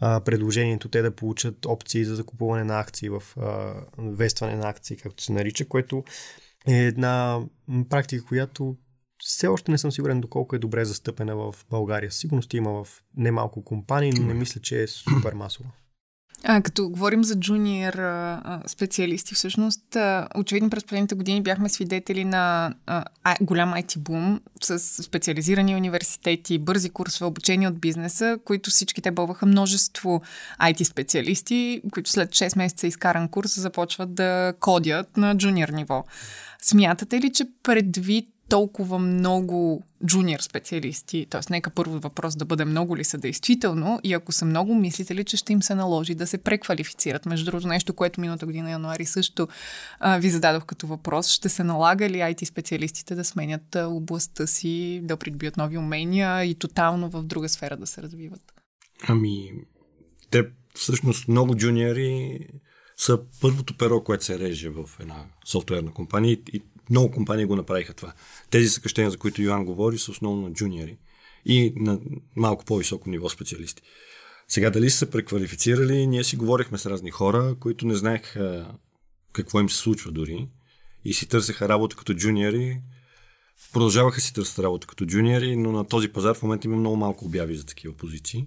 а, 0.00 0.20
предложението 0.20 0.88
те 0.88 1.02
да 1.02 1.10
получат 1.10 1.66
опции 1.66 2.04
за 2.04 2.16
закупуване 2.16 2.64
на 2.64 2.80
акции 2.80 3.08
в 3.08 3.22
а, 3.40 3.74
вестване 3.98 4.56
на 4.56 4.68
акции, 4.68 4.96
както 4.96 5.22
се 5.22 5.32
нарича, 5.32 5.68
което 5.68 6.04
е 6.68 6.74
една 6.74 7.40
практика, 7.88 8.24
която 8.24 8.76
все 9.18 9.46
още 9.46 9.70
не 9.70 9.78
съм 9.78 9.92
сигурен 9.92 10.20
доколко 10.20 10.56
е 10.56 10.58
добре 10.58 10.84
застъпена 10.84 11.36
в 11.36 11.54
България. 11.70 12.12
Сигурност 12.12 12.54
има 12.54 12.84
в 12.84 13.02
немалко 13.16 13.64
компании, 13.64 14.12
но 14.12 14.26
не 14.26 14.34
мисля, 14.34 14.60
че 14.60 14.82
е 14.82 14.86
супер 14.86 15.32
масово. 15.32 15.70
А, 16.44 16.62
като 16.62 16.88
говорим 16.88 17.24
за 17.24 17.40
джуниор 17.40 17.94
а, 17.94 18.62
специалисти, 18.66 19.34
всъщност, 19.34 19.96
а, 19.96 20.28
очевидно 20.36 20.70
през 20.70 20.84
последните 20.84 21.14
години 21.14 21.42
бяхме 21.42 21.68
свидетели 21.68 22.24
на 22.24 22.74
а, 22.86 23.04
голям 23.40 23.72
IT 23.72 23.98
бум 23.98 24.40
с 24.62 24.78
специализирани 25.02 25.76
университети, 25.76 26.58
бързи 26.58 26.90
курсове, 26.90 27.26
обучение 27.26 27.68
от 27.68 27.80
бизнеса, 27.80 28.38
които 28.44 28.70
всички 28.70 29.02
те 29.02 29.10
бълваха 29.10 29.46
множество 29.46 30.22
IT 30.60 30.82
специалисти, 30.82 31.82
които 31.92 32.10
след 32.10 32.30
6 32.30 32.58
месеца 32.58 32.86
изкаран 32.86 33.28
курс 33.28 33.60
започват 33.60 34.14
да 34.14 34.54
кодят 34.60 35.16
на 35.16 35.36
джуниор 35.36 35.68
ниво. 35.68 36.04
Смятате 36.62 37.20
ли, 37.20 37.32
че 37.32 37.44
предвид 37.62 38.28
толкова 38.48 38.98
много 38.98 39.82
джуниор 40.06 40.40
специалисти, 40.40 41.26
т.е. 41.30 41.40
нека 41.50 41.70
първо 41.70 41.98
въпрос 41.98 42.36
да 42.36 42.44
бъде 42.44 42.64
много 42.64 42.96
ли 42.96 43.04
са 43.04 43.18
действително 43.18 44.00
и 44.04 44.12
ако 44.12 44.32
са 44.32 44.44
много, 44.44 44.74
мислите 44.74 45.14
ли, 45.14 45.24
че 45.24 45.36
ще 45.36 45.52
им 45.52 45.62
се 45.62 45.74
наложи 45.74 46.14
да 46.14 46.26
се 46.26 46.38
преквалифицират? 46.38 47.26
Между 47.26 47.50
другото, 47.50 47.68
нещо, 47.68 47.94
което 47.94 48.20
миналата 48.20 48.46
година 48.46 48.70
януари 48.70 49.04
също 49.04 49.48
а, 50.00 50.18
ви 50.18 50.30
зададох 50.30 50.64
като 50.64 50.86
въпрос, 50.86 51.30
ще 51.30 51.48
се 51.48 51.64
налага 51.64 52.10
ли 52.10 52.16
IT 52.16 52.44
специалистите 52.44 53.14
да 53.14 53.24
сменят 53.24 53.76
областта 53.76 54.46
си, 54.46 55.00
да 55.04 55.16
придобият 55.16 55.56
нови 55.56 55.78
умения 55.78 56.44
и 56.44 56.54
тотално 56.54 57.10
в 57.10 57.22
друга 57.22 57.48
сфера 57.48 57.76
да 57.76 57.86
се 57.86 58.02
развиват? 58.02 58.52
Ами, 59.08 59.52
те 60.30 60.44
всъщност 60.74 61.28
много 61.28 61.56
джуниори 61.56 62.38
са 62.98 63.18
първото 63.40 63.76
перо, 63.76 64.04
което 64.04 64.24
се 64.24 64.38
реже 64.38 64.68
в 64.68 64.90
една 65.00 65.24
софтуерна 65.46 65.92
компания 65.92 66.38
и 66.52 66.62
много 66.90 67.10
компании 67.10 67.44
го 67.44 67.56
направиха 67.56 67.94
това. 67.94 68.12
Тези 68.50 68.68
съкръщения, 68.68 69.10
за 69.10 69.18
които 69.18 69.42
Йоан 69.42 69.64
говори, 69.64 69.98
са 69.98 70.10
основно 70.10 70.48
на 70.48 70.52
джуниори 70.52 70.98
и 71.44 71.72
на 71.76 72.00
малко 72.36 72.64
по-високо 72.64 73.10
ниво 73.10 73.28
специалисти. 73.28 73.82
Сега 74.48 74.70
дали 74.70 74.90
са 74.90 74.98
се 74.98 75.10
преквалифицирали, 75.10 76.06
ние 76.06 76.24
си 76.24 76.36
говорихме 76.36 76.78
с 76.78 76.90
разни 76.90 77.10
хора, 77.10 77.56
които 77.60 77.86
не 77.86 77.94
знаеха 77.94 78.74
какво 79.32 79.60
им 79.60 79.70
се 79.70 79.76
случва 79.76 80.12
дори 80.12 80.48
и 81.04 81.14
си 81.14 81.28
търсеха 81.28 81.68
работа 81.68 81.96
като 81.96 82.14
джуниори. 82.14 82.80
Продължаваха 83.72 84.20
си 84.20 84.34
търсят 84.34 84.58
работа 84.58 84.86
като 84.86 85.06
джуниори, 85.06 85.56
но 85.56 85.72
на 85.72 85.84
този 85.84 86.08
пазар 86.08 86.34
в 86.34 86.42
момента 86.42 86.66
има 86.66 86.76
много 86.76 86.96
малко 86.96 87.24
обяви 87.24 87.56
за 87.56 87.66
такива 87.66 87.94
позиции. 87.94 88.46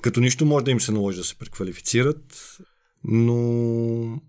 Като 0.00 0.20
нищо 0.20 0.46
може 0.46 0.64
да 0.64 0.70
им 0.70 0.80
се 0.80 0.92
наложи 0.92 1.18
да 1.18 1.24
се 1.24 1.34
преквалифицират, 1.34 2.58
но 3.04 4.20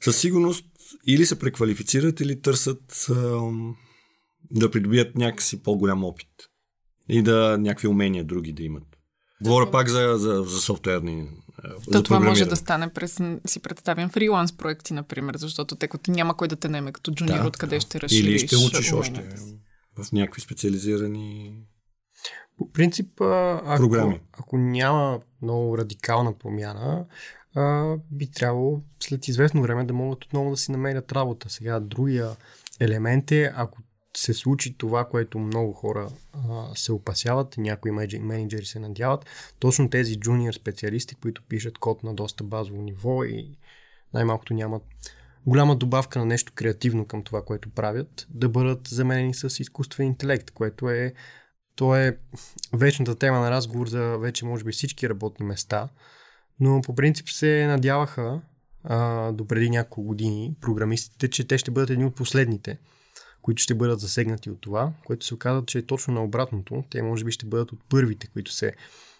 със 0.00 0.20
сигурност 0.20 0.66
или 1.06 1.26
се 1.26 1.38
преквалифицират, 1.38 2.20
или 2.20 2.40
търсят 2.40 3.06
а, 3.10 3.50
да 4.50 4.70
придобият 4.70 5.14
някакси 5.14 5.62
по-голям 5.62 6.04
опит. 6.04 6.28
И 7.08 7.22
да 7.22 7.58
някакви 7.58 7.88
умения 7.88 8.24
други 8.24 8.52
да 8.52 8.62
имат. 8.62 8.84
Говоря 9.42 9.70
пак 9.70 9.88
за, 9.88 10.14
за, 10.16 10.42
за 10.46 10.60
софтуерни. 10.60 11.28
То 11.84 11.90
за 11.92 12.02
това 12.02 12.20
може 12.20 12.44
да 12.44 12.56
стане 12.56 12.92
през, 12.92 13.20
си 13.46 13.60
представим, 13.60 14.08
фриланс 14.08 14.52
проекти, 14.52 14.94
например, 14.94 15.36
защото 15.36 15.76
те 15.76 15.88
като 15.88 16.10
няма 16.10 16.36
кой 16.36 16.48
да 16.48 16.56
те 16.56 16.68
наеме 16.68 16.92
като 16.92 17.12
джуниор, 17.12 17.42
да, 17.42 17.46
откъде 17.46 17.76
да. 17.76 17.80
ще 17.80 18.00
разшириш. 18.00 18.42
Или 18.42 18.46
ще 18.46 18.56
учиш 18.56 18.92
още 18.92 19.28
в 19.98 20.12
някакви 20.12 20.40
специализирани 20.40 21.56
по 22.58 22.72
принцип, 22.72 23.20
ако, 23.20 23.76
програми. 23.76 24.20
ако 24.32 24.58
няма 24.58 25.20
много 25.42 25.78
радикална 25.78 26.38
промяна, 26.38 27.06
а, 27.58 27.96
би 28.10 28.30
трябвало 28.30 28.80
след 29.00 29.28
известно 29.28 29.62
време 29.62 29.84
да 29.84 29.94
могат 29.94 30.24
отново 30.24 30.50
да 30.50 30.56
си 30.56 30.72
намерят 30.72 31.12
работа. 31.12 31.50
Сега 31.50 31.80
другия 31.80 32.36
елемент 32.80 33.32
е, 33.32 33.52
ако 33.56 33.78
се 34.16 34.34
случи 34.34 34.78
това, 34.78 35.04
което 35.04 35.38
много 35.38 35.72
хора 35.72 36.08
а, 36.32 36.74
се 36.74 36.92
опасяват, 36.92 37.58
някои 37.58 37.90
менеджери 38.20 38.64
се 38.64 38.78
надяват, 38.78 39.26
точно 39.58 39.90
тези 39.90 40.20
джуниор 40.20 40.52
специалисти, 40.52 41.14
които 41.14 41.42
пишат 41.48 41.78
код 41.78 42.02
на 42.02 42.14
доста 42.14 42.44
базово 42.44 42.82
ниво 42.82 43.24
и 43.24 43.58
най-малкото 44.14 44.54
нямат 44.54 44.82
голяма 45.46 45.76
добавка 45.76 46.18
на 46.18 46.24
нещо 46.24 46.52
креативно 46.54 47.06
към 47.06 47.22
това, 47.22 47.42
което 47.44 47.70
правят, 47.70 48.26
да 48.30 48.48
бъдат 48.48 48.88
заменени 48.88 49.34
с 49.34 49.60
изкуствен 49.60 50.06
интелект, 50.06 50.50
което 50.50 50.90
е 50.90 51.14
то 51.76 51.96
е 51.96 52.18
вечната 52.72 53.14
тема 53.14 53.40
на 53.40 53.50
разговор 53.50 53.88
за 53.88 54.18
вече 54.18 54.44
може 54.44 54.64
би 54.64 54.72
всички 54.72 55.08
работни 55.08 55.46
места, 55.46 55.88
но 56.60 56.80
по 56.82 56.94
принцип 56.94 57.28
се 57.28 57.66
надяваха 57.66 58.40
а, 58.84 59.32
до 59.32 59.46
преди 59.46 59.70
няколко 59.70 60.02
години 60.02 60.54
програмистите, 60.60 61.28
че 61.28 61.48
те 61.48 61.58
ще 61.58 61.70
бъдат 61.70 61.90
едни 61.90 62.04
от 62.04 62.14
последните, 62.14 62.78
които 63.42 63.62
ще 63.62 63.74
бъдат 63.74 64.00
засегнати 64.00 64.50
от 64.50 64.60
това, 64.60 64.92
което 65.04 65.26
се 65.26 65.34
оказа, 65.34 65.62
че 65.66 65.78
е 65.78 65.86
точно 65.86 66.14
на 66.14 66.24
обратното. 66.24 66.84
Те 66.90 67.02
може 67.02 67.24
би 67.24 67.32
ще 67.32 67.46
бъдат 67.46 67.72
от 67.72 67.80
първите, 67.88 68.26
които 68.26 68.52
се 68.52 68.72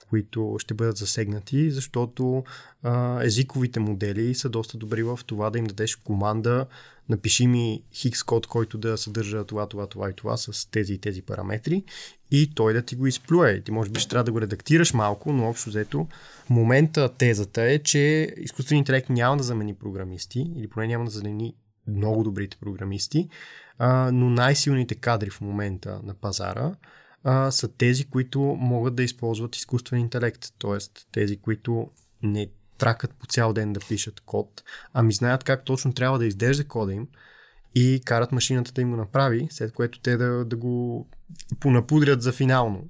които 0.08 0.56
ще 0.58 0.74
бъдат 0.74 0.96
засегнати, 0.96 1.70
защото 1.70 2.44
а, 2.82 3.22
езиковите 3.24 3.80
модели 3.80 4.34
са 4.34 4.48
доста 4.48 4.78
добри 4.78 5.02
в 5.02 5.20
това 5.26 5.50
да 5.50 5.58
им 5.58 5.64
дадеш 5.64 5.96
команда, 5.96 6.66
напиши 7.08 7.46
ми 7.46 7.82
хикс 7.92 8.22
код, 8.22 8.46
който 8.46 8.78
да 8.78 8.98
съдържа 8.98 9.44
това, 9.44 9.66
това, 9.66 9.86
това 9.86 10.10
и 10.10 10.12
това 10.12 10.36
с 10.36 10.70
тези 10.70 10.94
и 10.94 10.98
тези 10.98 11.22
параметри 11.22 11.84
и 12.30 12.54
той 12.54 12.72
да 12.72 12.82
ти 12.82 12.96
го 12.96 13.06
изплюе. 13.06 13.60
Ти 13.60 13.70
може 13.70 13.90
би 13.90 14.00
ще 14.00 14.10
трябва 14.10 14.24
да 14.24 14.32
го 14.32 14.40
редактираш 14.40 14.94
малко, 14.94 15.32
но 15.32 15.48
общо 15.48 15.70
взето 15.70 16.06
момента, 16.50 17.08
тезата 17.08 17.62
е, 17.62 17.78
че 17.78 18.34
изкуственият 18.36 18.82
интелект 18.82 19.10
няма 19.10 19.36
да 19.36 19.42
замени 19.42 19.74
програмисти 19.74 20.52
или 20.56 20.68
поне 20.68 20.86
няма 20.86 21.04
да 21.04 21.10
замени 21.10 21.54
много 21.86 22.24
добрите 22.24 22.56
програмисти, 22.60 23.28
а, 23.78 24.10
но 24.12 24.30
най-силните 24.30 24.94
кадри 24.94 25.30
в 25.30 25.40
момента 25.40 26.00
на 26.04 26.14
пазара 26.14 26.74
а, 27.24 27.50
са 27.50 27.68
тези, 27.68 28.04
които 28.04 28.40
могат 28.40 28.94
да 28.94 29.02
използват 29.02 29.56
изкуствен 29.56 30.00
интелект, 30.00 30.52
т.е. 30.58 31.02
тези, 31.12 31.36
които 31.36 31.90
не 32.22 32.48
тракат 32.78 33.14
по 33.14 33.26
цял 33.26 33.52
ден 33.52 33.72
да 33.72 33.80
пишат 33.88 34.20
код, 34.20 34.62
ами 34.92 35.12
знаят 35.12 35.44
как 35.44 35.64
точно 35.64 35.92
трябва 35.92 36.18
да 36.18 36.26
изглежда 36.26 36.64
кода 36.64 36.94
им 36.94 37.08
и 37.74 38.00
карат 38.04 38.32
машината 38.32 38.72
да 38.72 38.80
им 38.80 38.90
го 38.90 38.96
направи, 38.96 39.48
след 39.50 39.72
което 39.72 40.00
те 40.00 40.16
да, 40.16 40.44
да 40.44 40.56
го 40.56 41.06
понапудрят 41.60 42.22
за 42.22 42.32
финално 42.32 42.88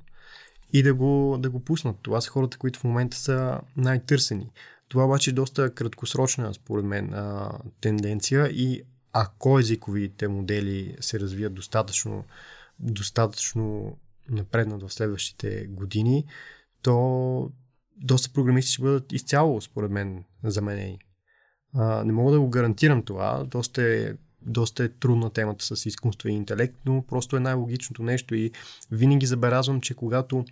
и 0.73 0.83
да 0.83 0.95
го, 0.95 1.37
да 1.39 1.51
го 1.51 1.65
пуснат. 1.65 1.97
Това 2.03 2.21
са 2.21 2.31
хората, 2.31 2.59
които 2.59 2.79
в 2.79 2.85
момента 2.85 3.17
са 3.17 3.61
най-търсени. 3.77 4.51
Това 4.89 5.05
обаче 5.05 5.31
е 5.31 5.33
доста 5.33 5.75
краткосрочна, 5.75 6.55
според 6.55 6.85
мен, 6.85 7.15
а, 7.15 7.51
тенденция 7.81 8.47
и 8.47 8.83
ако 9.13 9.59
езиковите 9.59 10.29
модели 10.29 10.97
се 11.01 11.21
развият 11.21 11.55
достатъчно, 11.55 12.25
достатъчно 12.79 13.97
напреднат 14.31 14.83
в 14.83 14.93
следващите 14.93 15.67
години, 15.67 16.25
то 16.83 17.51
доста 18.01 18.33
програмисти 18.33 18.73
ще 18.73 18.83
бъдат 18.83 19.13
изцяло, 19.13 19.61
според 19.61 19.91
мен, 19.91 20.25
заменени. 20.45 20.99
А, 21.75 22.05
не 22.05 22.13
мога 22.13 22.33
да 22.33 22.41
го 22.41 22.51
гарантирам 22.51 23.03
това. 23.03 23.45
Доста 23.45 23.83
е, 23.83 24.13
доста 24.43 24.85
е 24.85 24.89
трудна 24.89 25.31
темата 25.31 25.77
с 25.77 25.87
изкуствен 25.87 26.35
интелект, 26.35 26.75
но 26.87 27.03
просто 27.03 27.37
е 27.37 27.41
най-логичното 27.41 28.03
нещо 28.03 28.35
и 28.35 28.51
винаги 28.91 29.27
забелязвам, 29.27 29.81
че 29.81 29.95
когато 29.95 30.45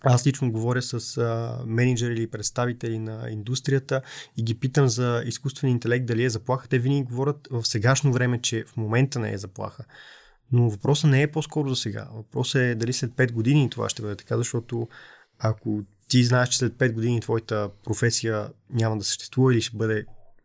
аз 0.00 0.26
лично 0.26 0.52
говоря 0.52 0.82
с 0.82 1.18
а, 1.18 1.62
менеджери 1.66 2.12
или 2.12 2.30
представители 2.30 2.98
на 2.98 3.30
индустрията 3.30 4.02
и 4.36 4.42
ги 4.42 4.54
питам 4.54 4.88
за 4.88 5.22
изкуствен 5.26 5.70
интелект 5.70 6.06
дали 6.06 6.24
е 6.24 6.30
заплаха. 6.30 6.68
Те 6.68 6.78
винаги 6.78 7.02
говорят 7.02 7.48
в 7.50 7.66
сегашно 7.66 8.12
време, 8.12 8.40
че 8.42 8.64
в 8.64 8.76
момента 8.76 9.18
не 9.18 9.32
е 9.32 9.38
заплаха. 9.38 9.84
Но 10.52 10.70
въпросът 10.70 11.10
не 11.10 11.22
е 11.22 11.30
по-скоро 11.30 11.68
за 11.68 11.76
сега. 11.76 12.08
Въпросът 12.14 12.60
е 12.60 12.74
дали 12.74 12.92
след 12.92 13.10
5 13.10 13.32
години 13.32 13.70
това 13.70 13.88
ще 13.88 14.02
бъде 14.02 14.16
така, 14.16 14.36
защото 14.36 14.88
ако 15.38 15.82
ти 16.08 16.24
знаеш, 16.24 16.48
че 16.48 16.58
след 16.58 16.72
5 16.72 16.92
години 16.92 17.20
твоята 17.20 17.70
професия 17.84 18.50
няма 18.70 18.98
да 18.98 19.04
съществува 19.04 19.54
или 19.54 19.60
ще 19.60 19.76
бъде 19.76 20.04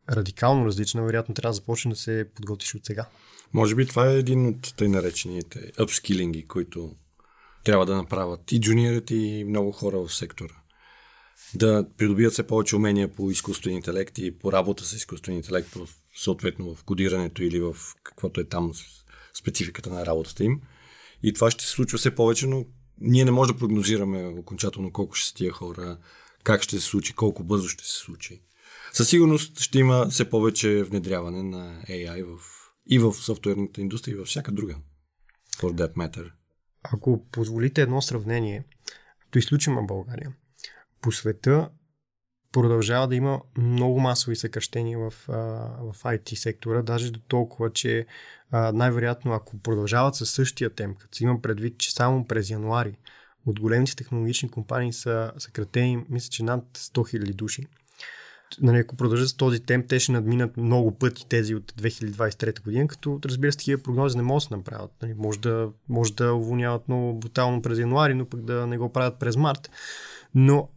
радикално 0.10 0.66
различна, 0.66 1.04
вероятно 1.04 1.36
трябва 1.36 1.50
да 1.50 1.56
започне 1.56 1.92
да 1.92 1.98
се 1.98 2.28
подготвиш 2.36 2.76
от 2.76 2.86
сега. 2.86 3.06
Може 3.54 3.76
би 3.76 3.88
това 3.88 4.10
е 4.10 4.18
един 4.18 4.48
от 4.48 4.74
тъй 4.78 4.88
наречените 4.88 5.72
апскилинги, 5.80 6.48
които 6.48 6.96
трябва 7.64 7.86
да 7.86 7.96
направят 7.96 8.52
и 8.52 8.60
джуниорите, 8.60 9.16
и 9.16 9.44
много 9.44 9.72
хора 9.72 10.00
в 10.00 10.14
сектора. 10.14 10.54
Да 11.56 11.88
придобият 11.98 12.34
се 12.34 12.48
повече 12.48 12.76
умения 12.76 13.08
по 13.08 13.32
изкуствен 13.32 13.74
интелект 13.74 14.18
и 14.18 14.40
по 14.40 14.52
работа 14.52 14.86
с 14.86 14.94
изкуствен 14.94 15.36
интелект, 15.36 15.70
съответно 16.16 16.76
в 16.76 16.84
кодирането 16.84 17.44
или 17.44 17.60
в 17.60 17.76
каквото 18.04 18.42
е 18.42 18.44
там 18.44 18.72
спецификата 19.34 19.90
на 19.90 20.06
работата 20.06 20.44
им. 20.44 20.62
И 21.24 21.34
това 21.34 21.52
ще 21.52 21.64
се 21.64 21.70
случва 21.70 21.98
все 21.98 22.16
повече, 22.16 22.48
но 22.48 22.66
ние 23.02 23.26
не 23.26 23.32
можем 23.32 23.56
да 23.56 23.60
прогнозираме 23.60 24.28
окончателно 24.28 24.92
колко 24.92 25.16
ще 25.16 25.28
са 25.28 25.34
тия 25.34 25.52
хора, 25.52 25.98
как 26.44 26.62
ще 26.62 26.80
се 26.80 26.86
случи, 26.86 27.14
колко 27.14 27.44
бързо 27.44 27.68
ще 27.68 27.84
се 27.84 27.98
случи. 27.98 28.42
Със 28.94 29.10
сигурност 29.10 29.60
ще 29.60 29.80
има 29.80 30.08
все 30.10 30.30
повече 30.30 30.84
внедряване 30.84 31.44
на 31.44 31.82
AI 31.90 32.24
в, 32.24 32.40
и 32.90 33.00
в 33.00 33.14
софтуерната 33.14 33.82
индустрия, 33.82 34.14
и 34.14 34.18
във 34.18 34.28
всяка 34.28 34.52
друга. 34.52 34.76
For 35.58 35.74
that 35.74 35.94
matter. 35.94 36.32
Ако 36.84 37.26
позволите 37.32 37.82
едно 37.82 38.02
сравнение, 38.02 38.64
то 39.32 39.40
изключим 39.40 39.78
България. 39.88 40.34
По 41.02 41.12
света 41.12 41.70
продължава 42.54 43.08
да 43.08 43.16
има 43.16 43.42
много 43.58 44.00
масови 44.00 44.36
съкръщения 44.36 45.00
в, 45.00 45.14
в 45.28 45.96
IT 46.04 46.36
сектора, 46.36 46.82
даже 46.82 47.12
до 47.12 47.20
толкова, 47.20 47.70
че 47.70 48.06
най-вероятно 48.74 49.34
ако 49.34 49.58
продължават 49.58 50.16
със 50.16 50.30
същия 50.32 50.70
темп, 50.70 50.98
като 50.98 51.18
си 51.18 51.24
имам 51.24 51.42
предвид, 51.42 51.78
че 51.78 51.94
само 51.94 52.28
през 52.28 52.50
януари 52.50 52.98
от 53.46 53.60
големите 53.60 53.96
технологични 53.96 54.50
компании 54.50 54.94
са 54.94 55.32
съкратени, 55.38 56.06
мисля, 56.10 56.30
че 56.30 56.44
над 56.44 56.64
100 56.78 57.18
000 57.18 57.34
души. 57.34 57.68
Нали, 58.62 58.78
ако 58.78 58.96
продължат 58.96 59.30
с 59.30 59.34
този 59.34 59.60
темп, 59.60 59.88
те 59.88 60.00
ще 60.00 60.12
надминат 60.12 60.58
много 60.58 60.92
пъти 60.92 61.28
тези 61.28 61.56
от 61.56 61.72
2023 61.72 62.64
година, 62.64 62.88
като 62.88 63.20
разбира 63.26 63.52
се, 63.52 63.58
такива 63.58 63.84
прогнози 63.84 64.18
не 64.18 64.24
могат 64.24 64.44
да 64.44 64.48
се 64.48 64.56
направят. 64.56 64.92
Нали, 65.02 65.14
може, 65.14 65.40
да, 65.40 65.70
може 65.90 66.14
да 66.14 66.34
уволняват 66.34 66.88
много 66.88 67.20
брутално 67.20 67.62
през 67.62 67.80
януари, 67.80 68.14
но 68.14 68.26
пък 68.26 68.42
да 68.42 68.68
не 68.68 68.78
го 68.78 68.94
правят 68.94 69.20
през 69.20 69.36
март. 69.36 69.72
Но 70.36 70.70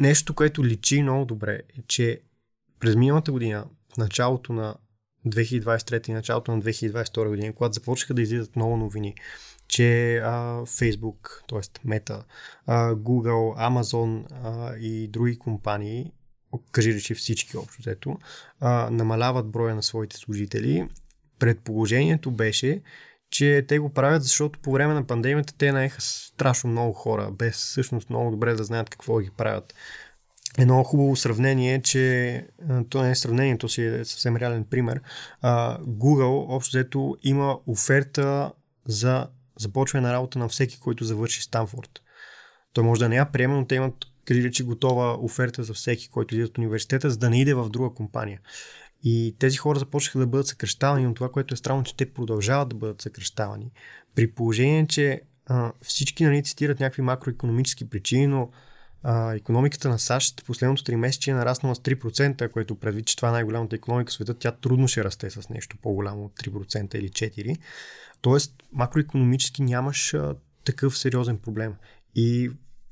нещо, 0.00 0.34
което 0.34 0.64
личи 0.64 1.02
много 1.02 1.24
добре 1.24 1.60
е, 1.78 1.82
че 1.88 2.20
през 2.80 2.96
миналата 2.96 3.32
година, 3.32 3.66
в 3.94 3.96
началото 3.96 4.52
на 4.52 4.76
2023 5.26 6.08
и 6.08 6.12
началото 6.12 6.56
на 6.56 6.62
2022 6.62 7.28
година, 7.28 7.52
когато 7.52 7.72
започнаха 7.72 8.14
да 8.14 8.22
излизат 8.22 8.56
много 8.56 8.76
новини, 8.76 9.14
че 9.68 10.16
а, 10.16 10.32
Facebook, 10.66 11.42
т.е. 11.48 11.88
Meta, 11.88 12.22
а, 12.66 12.94
Google, 12.94 13.70
Amazon 13.70 14.24
а, 14.30 14.76
и 14.76 15.08
други 15.08 15.38
компании, 15.38 16.12
кажи 16.72 16.94
речи 16.94 17.14
всички 17.14 17.56
общо 17.56 17.82
взето, 17.82 18.18
намаляват 18.90 19.50
броя 19.50 19.74
на 19.74 19.82
своите 19.82 20.16
служители. 20.16 20.88
Предположението 21.38 22.30
беше, 22.30 22.82
че 23.34 23.64
те 23.68 23.78
го 23.78 23.90
правят, 23.90 24.22
защото 24.22 24.58
по 24.58 24.72
време 24.72 24.94
на 24.94 25.06
пандемията 25.06 25.54
те 25.58 25.72
наеха 25.72 26.00
страшно 26.00 26.70
много 26.70 26.92
хора, 26.92 27.30
без 27.32 27.56
всъщност 27.56 28.10
много 28.10 28.30
добре 28.30 28.54
да 28.54 28.64
знаят 28.64 28.90
какво 28.90 29.18
ги 29.18 29.30
правят. 29.36 29.74
Едно 30.58 30.84
хубаво 30.84 31.16
сравнение, 31.16 31.82
че 31.82 32.46
то 32.90 33.02
не 33.02 33.10
е 33.10 33.14
сравнение, 33.14 33.58
то 33.58 33.68
си 33.68 33.82
е 33.82 34.04
съвсем 34.04 34.36
реален 34.36 34.64
пример. 34.64 35.00
Google 35.80 36.44
общо 36.48 36.76
взето 36.76 37.16
има 37.22 37.58
оферта 37.66 38.52
за 38.86 39.28
започване 39.58 40.06
на 40.06 40.12
работа 40.12 40.38
на 40.38 40.48
всеки, 40.48 40.80
който 40.80 41.04
завърши 41.04 41.42
Станфорд. 41.42 42.02
Той 42.72 42.84
може 42.84 43.00
да 43.00 43.08
не 43.08 43.16
я 43.16 43.32
приема, 43.32 43.56
но 43.56 43.66
те 43.66 43.74
имат 43.74 43.94
кажи 44.24 44.52
че 44.52 44.64
готова 44.64 45.16
оферта 45.20 45.62
за 45.62 45.74
всеки, 45.74 46.08
който 46.08 46.34
иде 46.34 46.44
от 46.44 46.58
университета, 46.58 47.10
за 47.10 47.16
да 47.16 47.30
не 47.30 47.40
иде 47.40 47.54
в 47.54 47.68
друга 47.68 47.94
компания. 47.94 48.40
И 49.04 49.36
тези 49.38 49.56
хора 49.56 49.78
започнаха 49.78 50.18
да 50.18 50.26
бъдат 50.26 50.46
съкръщавани, 50.46 51.06
но 51.06 51.14
това, 51.14 51.28
което 51.28 51.54
е 51.54 51.56
странно, 51.56 51.84
че 51.84 51.96
те 51.96 52.12
продължават 52.12 52.68
да 52.68 52.76
бъдат 52.76 53.02
съкръщавани. 53.02 53.70
При 54.14 54.30
положение, 54.30 54.86
че 54.86 55.20
а, 55.46 55.72
всички 55.82 56.24
нали, 56.24 56.42
цитират 56.42 56.80
някакви 56.80 57.02
макроекономически 57.02 57.88
причини, 57.88 58.26
но 58.26 58.50
а, 59.02 59.34
економиката 59.34 59.88
на 59.88 59.98
САЩ 59.98 60.44
последното 60.46 60.82
3 60.82 60.94
месече 60.94 61.30
е 61.30 61.34
нараснала 61.34 61.74
с 61.74 61.78
3%, 61.78 62.50
което 62.50 62.74
предвид, 62.74 63.06
че 63.06 63.16
това 63.16 63.28
е 63.28 63.32
най-голямата 63.32 63.76
економика 63.76 64.10
в 64.10 64.14
света, 64.14 64.34
тя 64.34 64.52
трудно 64.52 64.88
ще 64.88 65.04
расте 65.04 65.30
с 65.30 65.48
нещо 65.48 65.76
по-голямо 65.82 66.24
от 66.24 66.32
3% 66.32 66.94
или 66.94 67.08
4%. 67.08 67.58
Тоест, 68.20 68.54
макроекономически 68.72 69.62
нямаш 69.62 70.14
а, 70.14 70.34
такъв 70.64 70.98
сериозен 70.98 71.38
проблем. 71.38 71.74
И 72.14 72.50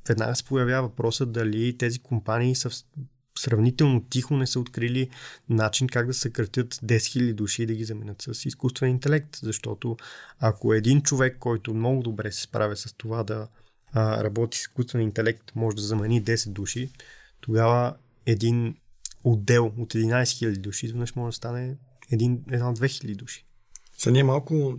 веднага 0.08 0.36
се 0.36 0.44
появява 0.44 0.88
въпроса 0.88 1.26
дали 1.26 1.78
тези 1.78 1.98
компании 1.98 2.54
са 2.54 2.70
сравнително 3.38 4.04
тихо 4.10 4.36
не 4.36 4.46
са 4.46 4.60
открили 4.60 5.08
начин 5.48 5.88
как 5.88 6.06
да 6.06 6.14
съкратят 6.14 6.74
10 6.74 6.96
000 6.96 7.32
души 7.32 7.62
и 7.62 7.66
да 7.66 7.74
ги 7.74 7.84
заменят 7.84 8.22
с 8.22 8.46
изкуствен 8.46 8.90
интелект. 8.90 9.38
Защото 9.42 9.96
ако 10.40 10.74
един 10.74 11.02
човек, 11.02 11.36
който 11.38 11.74
много 11.74 12.02
добре 12.02 12.32
се 12.32 12.42
справя 12.42 12.76
с 12.76 12.92
това 12.92 13.22
да 13.22 13.48
а, 13.92 14.24
работи 14.24 14.58
с 14.58 14.60
изкуствен 14.60 15.02
интелект, 15.02 15.52
може 15.54 15.76
да 15.76 15.82
замени 15.82 16.22
10 16.22 16.48
души, 16.48 16.90
тогава 17.40 17.94
един 18.26 18.74
отдел 19.24 19.72
от 19.78 19.94
11 19.94 20.22
000 20.22 20.56
души 20.56 20.86
изведнъж 20.86 21.14
може 21.14 21.34
да 21.34 21.36
стане 21.36 21.76
един, 22.10 22.44
една 22.50 22.74
2 22.74 22.74
000 22.74 23.16
души. 23.16 23.44
Сега 23.98 24.12
ние 24.12 24.24
малко, 24.24 24.78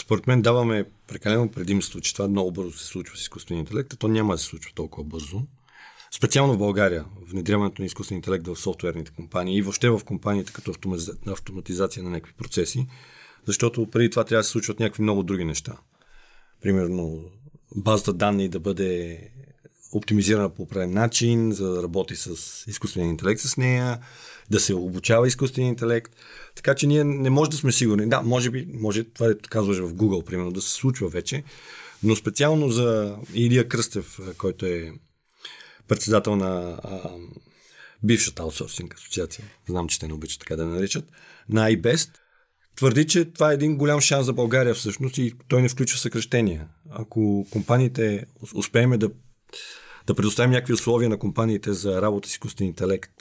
според 0.00 0.26
мен, 0.26 0.42
даваме 0.42 0.84
прекалено 1.08 1.50
предимство, 1.50 2.00
че 2.00 2.12
това 2.12 2.28
много 2.28 2.52
бързо 2.52 2.72
се 2.72 2.84
случва 2.84 3.16
с 3.16 3.20
изкуствения 3.20 3.60
интелект, 3.60 3.92
а 3.92 3.96
то 3.96 4.08
няма 4.08 4.34
да 4.34 4.38
се 4.38 4.46
случва 4.46 4.72
толкова 4.74 5.04
бързо. 5.04 5.42
Специално 6.16 6.54
в 6.54 6.58
България, 6.58 7.04
внедряването 7.30 7.82
на 7.82 7.86
изкуствен 7.86 8.16
интелект 8.16 8.46
в 8.46 8.56
софтуерните 8.56 9.10
компании 9.10 9.58
и 9.58 9.62
въобще 9.62 9.90
в 9.90 10.00
компаниите 10.04 10.52
като 10.52 10.72
автоматизация 11.26 12.02
на 12.02 12.10
някакви 12.10 12.32
процеси, 12.32 12.86
защото 13.46 13.86
преди 13.90 14.10
това 14.10 14.24
трябва 14.24 14.40
да 14.40 14.44
се 14.44 14.50
случват 14.50 14.80
някакви 14.80 15.02
много 15.02 15.22
други 15.22 15.44
неща. 15.44 15.76
Примерно 16.62 17.24
базата 17.76 18.12
данни 18.12 18.48
да 18.48 18.60
бъде 18.60 19.20
оптимизирана 19.92 20.48
по 20.50 20.62
определен 20.62 20.92
начин, 20.92 21.52
за 21.52 21.70
да 21.70 21.82
работи 21.82 22.16
с 22.16 22.30
изкуствения 22.66 23.10
интелект 23.10 23.40
с 23.40 23.56
нея, 23.56 23.98
да 24.50 24.60
се 24.60 24.74
обучава 24.74 25.28
изкуствения 25.28 25.68
интелект. 25.68 26.12
Така 26.54 26.74
че 26.74 26.86
ние 26.86 27.04
не 27.04 27.30
може 27.30 27.50
да 27.50 27.56
сме 27.56 27.72
сигурни. 27.72 28.08
Да, 28.08 28.22
може 28.22 28.50
би, 28.50 28.68
може 28.74 29.04
това 29.04 29.26
да 29.26 29.38
казваш 29.38 29.78
в 29.78 29.94
Google, 29.94 30.24
примерно, 30.24 30.52
да 30.52 30.62
се 30.62 30.72
случва 30.72 31.08
вече, 31.08 31.44
но 32.02 32.16
специално 32.16 32.68
за 32.68 33.16
Илия 33.34 33.68
Кръстев, 33.68 34.18
който 34.38 34.66
е 34.66 34.92
председател 35.88 36.36
на 36.36 36.78
а, 36.82 37.10
бившата 38.02 38.42
аутсорсинг 38.42 38.94
асоциация, 38.94 39.44
знам, 39.68 39.88
че 39.88 39.98
те 39.98 40.06
не 40.06 40.14
обичат 40.14 40.40
така 40.40 40.56
да 40.56 40.64
наричат, 40.64 41.04
на 41.48 41.70
iBest, 41.70 42.10
твърди, 42.76 43.06
че 43.06 43.24
това 43.24 43.50
е 43.50 43.54
един 43.54 43.76
голям 43.76 44.00
шанс 44.00 44.26
за 44.26 44.32
България 44.32 44.74
всъщност 44.74 45.18
и 45.18 45.34
той 45.48 45.62
не 45.62 45.68
включва 45.68 45.98
съкрещения. 45.98 46.68
Ако 46.90 47.46
компаниите 47.50 48.26
успеем 48.54 48.90
да, 48.90 49.10
да 50.06 50.14
предоставим 50.14 50.50
някакви 50.50 50.72
условия 50.72 51.08
на 51.08 51.18
компаниите 51.18 51.72
за 51.72 52.02
работа 52.02 52.28
с 52.28 52.32
изкуствен 52.32 52.66
интелект 52.66 53.12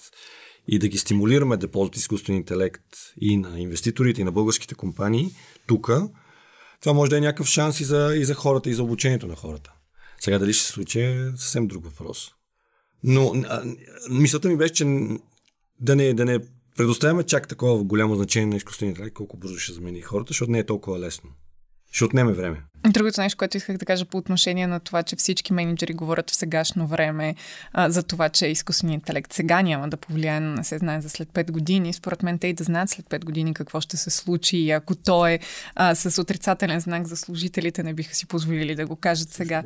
и 0.68 0.80
да 0.80 0.88
ги 0.88 0.98
стимулираме 0.98 1.58
да 1.58 1.72
ползват 1.72 1.96
изкуствен 1.96 2.36
интелект 2.36 2.84
и 3.22 3.38
на 3.38 3.60
инвеститорите, 3.60 4.22
и 4.22 4.24
на 4.24 4.32
българските 4.32 4.76
компании, 4.76 5.30
тук, 5.68 5.92
това 6.82 6.94
може 6.94 7.10
да 7.10 7.18
е 7.18 7.22
някакъв 7.22 7.48
шанс 7.48 7.80
и 7.80 7.84
за, 7.84 8.14
и 8.16 8.26
за 8.26 8.34
хората, 8.34 8.70
и 8.70 8.74
за 8.74 8.84
обучението 8.84 9.28
на 9.28 9.36
хората. 9.36 9.74
Сега 10.20 10.40
дали 10.40 10.54
ще 10.54 10.66
се 10.66 10.72
случи 10.72 11.02
е 11.02 11.32
съвсем 11.36 11.68
друг 11.68 11.86
въпрос. 11.86 12.32
Но 13.04 13.34
а, 13.50 13.64
мисълта 14.10 14.50
ми 14.50 14.58
беше, 14.58 14.74
че 14.74 14.86
да 15.80 15.96
не, 15.96 16.14
да 16.14 16.26
не 16.26 16.40
предоставяме 16.78 17.24
чак 17.24 17.48
такова 17.48 17.84
голямо 17.84 18.16
значение 18.16 18.48
на 18.48 18.56
изкуствения 18.56 18.92
интелект, 18.92 19.14
колко 19.14 19.38
бързо 19.38 19.58
ще 19.58 19.74
замени 19.74 20.02
хората, 20.02 20.30
защото 20.30 20.52
не 20.52 20.60
е 20.60 20.66
толкова 20.66 21.00
лесно. 21.00 21.30
Ще 21.92 22.06
отнеме 22.06 22.34
време. 22.34 22.64
Другото 22.90 23.22
нещо, 23.22 23.38
което 23.38 23.58
исках 23.58 23.78
да 23.78 23.86
кажа 23.86 24.06
по 24.06 24.18
отношение 24.18 24.68
на 24.68 24.80
това, 24.80 25.04
че 25.04 25.16
всички 25.16 25.54
менеджери 25.54 25.94
говорят 25.94 26.32
в 26.32 26.36
сегашно 26.36 26.88
време 26.88 27.36
а, 27.74 27.90
за 27.90 28.04
това, 28.04 28.30
че 28.30 28.48
изкуственият 28.48 29.02
интелект 29.02 29.34
сега 29.34 29.62
няма 29.62 29.90
да 29.90 29.98
повлияе, 29.98 30.40
не 30.40 30.64
се 30.64 30.78
знае 30.78 31.02
за 31.02 31.10
след 31.10 31.30
5 31.30 31.52
години. 31.52 31.94
Според 31.94 32.24
мен 32.24 32.40
те 32.40 32.48
и 32.48 32.54
да 32.54 32.64
знаят 32.64 32.90
след 32.90 33.06
5 33.06 33.26
години 33.26 33.54
какво 33.54 33.82
ще 33.82 33.98
се 33.98 34.10
случи 34.10 34.58
и 34.58 34.72
ако 34.72 34.96
то 34.96 35.28
е 35.28 35.40
а, 35.76 35.96
с 35.96 36.22
отрицателен 36.22 36.80
знак 36.80 37.08
за 37.08 37.18
служителите, 37.18 37.84
не 37.84 37.94
биха 37.94 38.16
си 38.16 38.26
позволили 38.26 38.76
да 38.76 38.86
го 38.86 38.96
кажат 38.96 39.30
сега. 39.30 39.64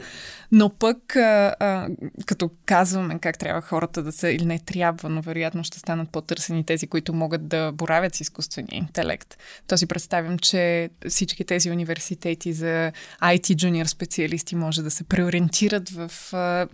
Но 0.52 0.70
пък, 0.70 1.16
а, 1.16 1.56
а, 1.60 1.88
като 2.26 2.52
казваме 2.66 3.20
как 3.20 3.38
трябва 3.38 3.62
хората 3.62 4.04
да 4.04 4.12
са 4.12 4.30
или 4.30 4.46
не 4.46 4.60
трябва, 4.60 5.10
но 5.10 5.22
вероятно 5.22 5.64
ще 5.64 5.80
станат 5.80 6.10
по-търсени 6.10 6.64
тези, 6.64 6.88
които 6.88 7.14
могат 7.14 7.48
да 7.48 7.72
боравят 7.72 8.16
с 8.16 8.22
изкуствения 8.22 8.78
интелект. 8.78 9.38
То 9.68 9.78
си 9.78 9.86
представям, 9.86 10.40
че 10.40 10.90
всички 11.10 11.44
тези 11.44 11.72
университети 11.72 12.54
за 12.54 12.92
IT 13.24 13.56
junior 13.56 13.86
специалисти 13.86 14.56
може 14.56 14.82
да 14.82 14.92
се 14.92 15.04
преориентират 15.04 15.90
в 15.90 16.34
а, 16.34 16.68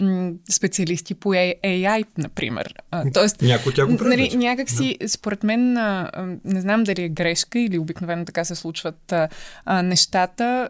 специалисти 0.49 1.13
по 1.13 1.29
AI, 1.29 2.05
например. 2.17 2.73
А, 2.91 3.03
тоест, 3.13 3.41
Някой 3.41 3.73
тя 3.73 3.85
го 3.85 4.03
нали, 4.03 4.35
някак 4.35 4.69
си, 4.69 4.97
да. 5.01 5.09
според 5.09 5.43
мен, 5.43 5.77
а, 5.77 6.11
не 6.45 6.61
знам 6.61 6.83
дали 6.83 7.03
е 7.03 7.09
грешка 7.09 7.59
или 7.59 7.79
обикновено 7.79 8.25
така 8.25 8.45
се 8.45 8.55
случват 8.55 9.11
а, 9.11 9.29
а, 9.65 9.81
нещата. 9.81 10.69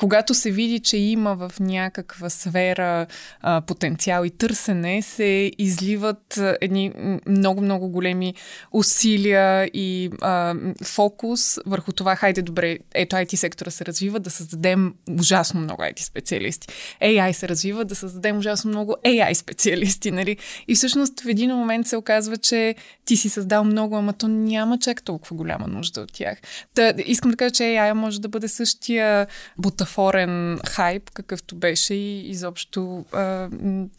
Когато 0.00 0.34
се 0.34 0.50
види, 0.50 0.80
че 0.80 0.96
има 0.96 1.34
в 1.34 1.52
някаква 1.60 2.30
сфера 2.30 3.06
а, 3.40 3.60
потенциал 3.60 4.24
и 4.24 4.30
търсене, 4.30 5.02
се 5.02 5.52
изливат 5.58 6.40
едни 6.60 6.92
много-много 7.26 7.88
големи 7.88 8.34
усилия 8.72 9.70
и 9.74 10.10
а, 10.20 10.54
фокус 10.84 11.58
върху 11.66 11.92
това, 11.92 12.16
хайде 12.16 12.42
добре, 12.42 12.78
ето 12.94 13.16
IT 13.16 13.34
сектора 13.34 13.70
се 13.70 13.86
развива, 13.86 14.20
да 14.20 14.30
създадем 14.30 14.94
ужасно 15.18 15.60
много 15.60 15.82
IT 15.82 16.00
специалисти. 16.00 16.68
AI 17.02 17.32
се 17.32 17.48
развива, 17.48 17.84
да 17.84 17.94
създадем 17.94 18.38
ужасно 18.38 18.70
много 18.70 18.96
AI 19.06 19.32
специалисти, 19.32 20.10
нали? 20.10 20.36
И 20.68 20.74
всъщност 20.74 21.20
в 21.20 21.28
един 21.28 21.50
момент 21.50 21.86
се 21.86 21.96
оказва, 21.96 22.36
че 22.36 22.74
ти 23.04 23.16
си 23.16 23.28
създал 23.28 23.64
много, 23.64 23.96
ама 23.96 24.12
то 24.12 24.28
няма 24.28 24.78
чак 24.78 25.02
толкова 25.02 25.36
голяма 25.36 25.68
нужда 25.68 26.00
от 26.00 26.12
тях. 26.12 26.38
Та, 26.74 26.94
искам 27.06 27.30
да 27.30 27.36
кажа, 27.36 27.50
че 27.50 27.62
AI 27.62 27.92
може 27.92 28.20
да 28.20 28.28
бъде 28.28 28.48
същия 28.48 29.26
бутаф 29.58 29.89
бутафорен 29.90 30.58
хайп, 30.68 31.10
какъвто 31.10 31.56
беше 31.56 31.94
и 31.94 32.30
изобщо 32.30 33.04
а, 33.12 33.48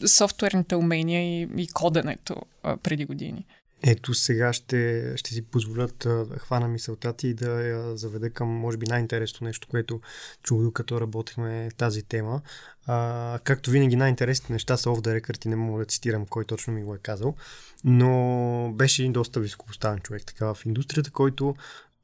софтуерните 0.08 0.76
умения 0.76 1.42
и, 1.42 1.48
и 1.58 1.68
коденето 1.68 2.36
а, 2.64 2.78
преди 2.78 3.06
години. 3.06 3.46
Ето 3.84 4.14
сега 4.14 4.54
ще, 4.54 5.14
ще 5.18 5.34
си 5.34 5.42
позволят 5.42 5.96
да 5.98 6.26
хвана 6.38 6.68
мисълта 6.68 7.14
ти 7.14 7.28
и 7.28 7.34
да 7.34 7.52
я 7.52 7.98
заведа 7.98 8.30
към, 8.30 8.48
може 8.48 8.78
би, 8.78 8.86
най-интересното 8.86 9.44
нещо, 9.44 9.68
което 9.68 10.02
чух 10.44 10.62
докато 10.62 11.02
работихме 11.02 11.70
тази 11.78 12.04
тема. 12.04 12.42
А, 12.88 13.40
както 13.44 13.72
винаги, 13.72 13.96
най-интересните 13.96 14.54
неща 14.54 14.78
са 14.78 14.90
off 14.90 15.00
the 15.00 15.46
и 15.46 15.50
не 15.50 15.56
мога 15.56 15.80
да 15.80 15.86
цитирам 15.86 16.26
кой 16.26 16.46
точно 16.46 16.74
ми 16.74 16.84
го 16.84 16.96
е 16.96 16.98
казал, 16.98 17.36
но 17.84 18.74
беше 18.76 19.02
един 19.02 19.14
доста 19.14 19.40
високопоставен 19.40 20.00
човек 20.00 20.24
така 20.26 20.54
в 20.54 20.66
индустрията, 20.66 21.12
който 21.12 21.56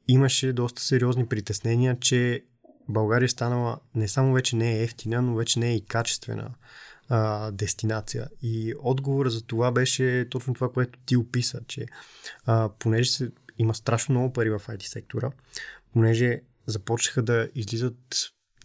имаше 0.08 0.52
доста 0.52 0.82
сериозни 0.82 1.26
притеснения, 1.26 1.96
че 2.00 2.42
България 2.88 3.28
станала 3.28 3.78
не 3.94 4.08
само 4.08 4.32
вече 4.32 4.56
не 4.56 4.72
е 4.72 4.82
ефтина, 4.82 5.22
но 5.22 5.34
вече 5.34 5.58
не 5.58 5.70
е 5.70 5.74
и 5.74 5.84
качествена 5.84 6.50
а, 7.08 7.50
дестинация. 7.50 8.28
И 8.42 8.74
отговор 8.78 9.28
за 9.28 9.42
това 9.42 9.72
беше 9.72 10.26
точно 10.30 10.54
това, 10.54 10.72
което 10.72 10.98
ти 11.06 11.16
описа, 11.16 11.60
че 11.66 11.86
а, 12.46 12.70
понеже 12.78 13.10
се, 13.10 13.30
има 13.58 13.74
страшно 13.74 14.12
много 14.12 14.32
пари 14.32 14.50
в 14.50 14.58
IT 14.58 14.82
сектора, 14.82 15.30
понеже 15.92 16.40
започнаха 16.66 17.22
да 17.22 17.48
излизат 17.54 17.96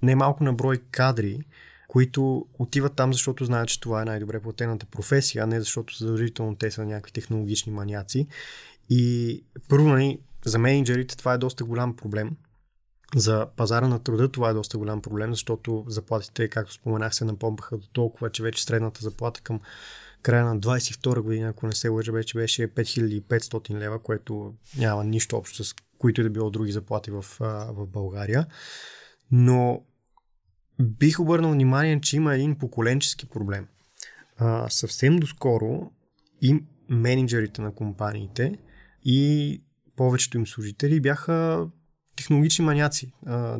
немалко 0.02 0.44
на 0.44 0.54
брой 0.54 0.78
кадри, 0.92 1.40
които 1.88 2.46
отиват 2.60 2.96
там, 2.96 3.14
защото 3.14 3.46
знаят, 3.46 3.70
че 3.70 3.80
това 3.80 4.02
е 4.02 4.06
най-добре 4.06 4.40
платената 4.40 4.86
професия, 4.86 5.44
а 5.44 5.48
не 5.48 5.60
защото 5.60 5.98
задължително 5.98 6.56
те 6.56 6.72
са 6.72 6.86
някакви 6.86 7.12
технологични 7.12 7.74
маняци. 7.74 8.28
И 8.90 9.44
първо, 9.70 9.88
нали, 9.88 10.20
за 10.46 10.60
менеджерите 10.60 11.18
това 11.18 11.34
е 11.34 11.38
доста 11.38 11.66
голям 11.66 11.96
проблем, 11.96 12.32
за 13.16 13.48
пазара 13.56 13.88
на 13.88 14.00
труда 14.00 14.32
това 14.32 14.50
е 14.50 14.54
доста 14.54 14.78
голям 14.78 15.02
проблем, 15.02 15.32
защото 15.32 15.86
заплатите, 15.88 16.48
както 16.48 16.74
споменах, 16.74 17.16
се 17.16 17.26
напомпаха 17.26 17.78
до 17.78 17.88
толкова, 17.88 18.30
че 18.30 18.44
вече 18.44 18.64
средната 18.64 19.02
заплата 19.02 19.42
към 19.42 19.60
края 20.22 20.46
на 20.46 20.60
22 20.60 21.20
година, 21.20 21.50
ако 21.50 21.68
не 21.68 21.74
се 21.74 21.90
лъжа, 21.90 22.12
вече 22.12 22.38
беше 22.38 22.68
5500 22.68 23.74
лева, 23.74 24.00
което 24.00 24.54
няма 24.78 25.04
нищо 25.04 25.38
общо 25.38 25.64
с 25.64 25.76
които 25.98 26.22
и 26.22 26.24
да 26.24 26.30
било 26.30 26.50
други 26.50 26.72
заплати 26.72 27.12
в, 27.12 27.26
в 27.40 27.88
България. 27.88 28.46
Но 29.32 29.84
бих 30.82 31.20
обърнал 31.20 31.52
внимание, 31.52 32.02
че 32.02 32.18
има 32.18 32.36
един 32.36 32.58
поколенчески 32.58 33.26
проблем. 33.26 33.68
А, 34.38 34.70
съвсем 34.70 35.18
доскоро 35.18 35.92
и 36.42 36.64
менеджерите 36.90 37.62
на 37.62 37.76
компаниите 37.76 38.58
и 39.06 39.62
повечето 39.96 40.38
им 40.38 40.48
служители 40.48 41.02
бяха 41.02 41.68
технологични 42.16 42.66
маняци. 42.66 43.12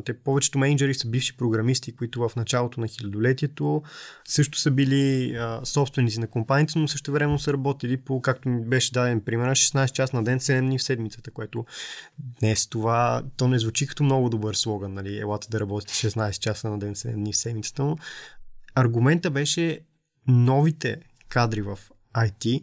те 0.04 0.18
повечето 0.18 0.58
менеджери 0.58 0.94
са 0.94 1.08
бивши 1.08 1.36
програмисти, 1.36 1.96
които 1.96 2.28
в 2.28 2.36
началото 2.36 2.80
на 2.80 2.88
хилядолетието 2.88 3.82
също 4.28 4.58
са 4.58 4.70
били 4.70 5.36
собственици 5.64 6.20
на 6.20 6.26
компаниите, 6.26 6.78
но 6.78 6.88
също 6.88 7.12
време 7.12 7.38
са 7.38 7.52
работили 7.52 7.96
по, 7.96 8.20
както 8.20 8.48
ми 8.48 8.64
беше 8.64 8.92
даден 8.92 9.20
пример, 9.20 9.50
16 9.50 9.92
час 9.92 10.12
на 10.12 10.24
ден, 10.24 10.40
7 10.40 10.60
дни 10.60 10.78
в 10.78 10.82
седмицата, 10.82 11.30
което 11.30 11.64
днес 12.18 12.66
това, 12.66 13.22
то 13.36 13.48
не 13.48 13.58
звучи 13.58 13.86
като 13.86 14.04
много 14.04 14.28
добър 14.28 14.54
слоган, 14.54 14.94
нали, 14.94 15.18
елате 15.18 15.48
да 15.50 15.60
работите 15.60 15.92
16 15.92 16.38
часа 16.38 16.70
на 16.70 16.78
ден, 16.78 16.94
7 16.94 17.14
дни 17.14 17.32
в 17.32 17.36
седмицата, 17.36 17.82
но 17.82 17.96
аргумента 18.74 19.30
беше 19.30 19.80
новите 20.26 21.00
кадри 21.28 21.62
в 21.62 21.78
IT 22.14 22.62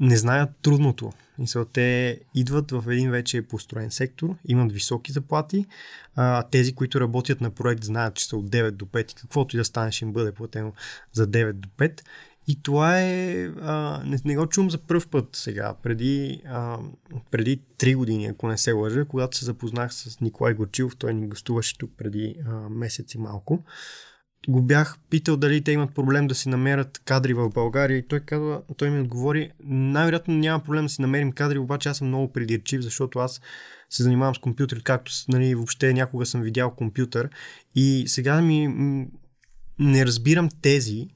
не 0.00 0.16
знаят 0.16 0.50
трудното. 0.62 1.12
Мисъл, 1.38 1.64
те 1.64 2.20
идват 2.34 2.70
в 2.70 2.84
един 2.88 3.10
вече 3.10 3.42
построен 3.42 3.90
сектор, 3.90 4.36
имат 4.48 4.72
високи 4.72 5.12
заплати. 5.12 5.66
А, 6.16 6.42
тези, 6.42 6.74
които 6.74 7.00
работят 7.00 7.40
на 7.40 7.50
проект, 7.50 7.84
знаят, 7.84 8.14
че 8.14 8.24
са 8.24 8.36
от 8.36 8.50
9 8.50 8.70
до 8.70 8.84
5 8.84 9.12
и 9.12 9.14
каквото 9.14 9.56
и 9.56 9.58
да 9.58 9.64
стане, 9.64 9.92
ще 9.92 10.04
им 10.04 10.12
бъде 10.12 10.32
платено 10.32 10.72
за 11.12 11.26
9 11.26 11.52
до 11.52 11.68
5. 11.68 12.00
И 12.48 12.62
това 12.62 13.00
е... 13.00 13.44
А, 13.60 14.02
не, 14.06 14.18
не 14.24 14.36
го 14.36 14.46
чувам 14.46 14.70
за 14.70 14.78
първ 14.78 15.06
път 15.10 15.28
сега. 15.32 15.74
Преди, 15.82 16.42
а, 16.46 16.78
преди 17.30 17.62
3 17.78 17.96
години, 17.96 18.26
ако 18.26 18.48
не 18.48 18.58
се 18.58 18.72
лъжа, 18.72 19.04
когато 19.04 19.36
се 19.36 19.44
запознах 19.44 19.94
с 19.94 20.20
Николай 20.20 20.54
Горчилов, 20.54 20.96
той 20.96 21.14
ни 21.14 21.28
гостуваше 21.28 21.78
тук 21.78 21.90
преди 21.96 22.36
а, 22.46 22.52
месец 22.68 23.14
и 23.14 23.18
малко. 23.18 23.64
Го 24.48 24.62
бях 24.62 24.98
питал 25.10 25.36
дали 25.36 25.60
те 25.60 25.72
имат 25.72 25.94
проблем 25.94 26.26
да 26.26 26.34
си 26.34 26.48
намерят 26.48 27.02
кадри 27.04 27.34
в 27.34 27.50
България 27.50 27.98
и 27.98 28.08
той, 28.08 28.20
казва, 28.20 28.62
той 28.76 28.90
ми 28.90 29.00
отговори, 29.00 29.50
най-вероятно 29.64 30.34
няма 30.34 30.64
проблем 30.64 30.84
да 30.84 30.88
си 30.88 31.02
намерим 31.02 31.32
кадри, 31.32 31.58
обаче 31.58 31.88
аз 31.88 31.98
съм 31.98 32.08
много 32.08 32.32
придирчив, 32.32 32.80
защото 32.80 33.18
аз 33.18 33.40
се 33.90 34.02
занимавам 34.02 34.34
с 34.34 34.38
компютър, 34.38 34.82
както 34.82 35.12
нали, 35.28 35.54
въобще 35.54 35.92
някога 35.92 36.26
съм 36.26 36.42
видял 36.42 36.70
компютър 36.70 37.28
и 37.74 38.04
сега 38.06 38.40
ми 38.40 38.68
не 39.78 40.06
разбирам 40.06 40.48
тези, 40.62 41.08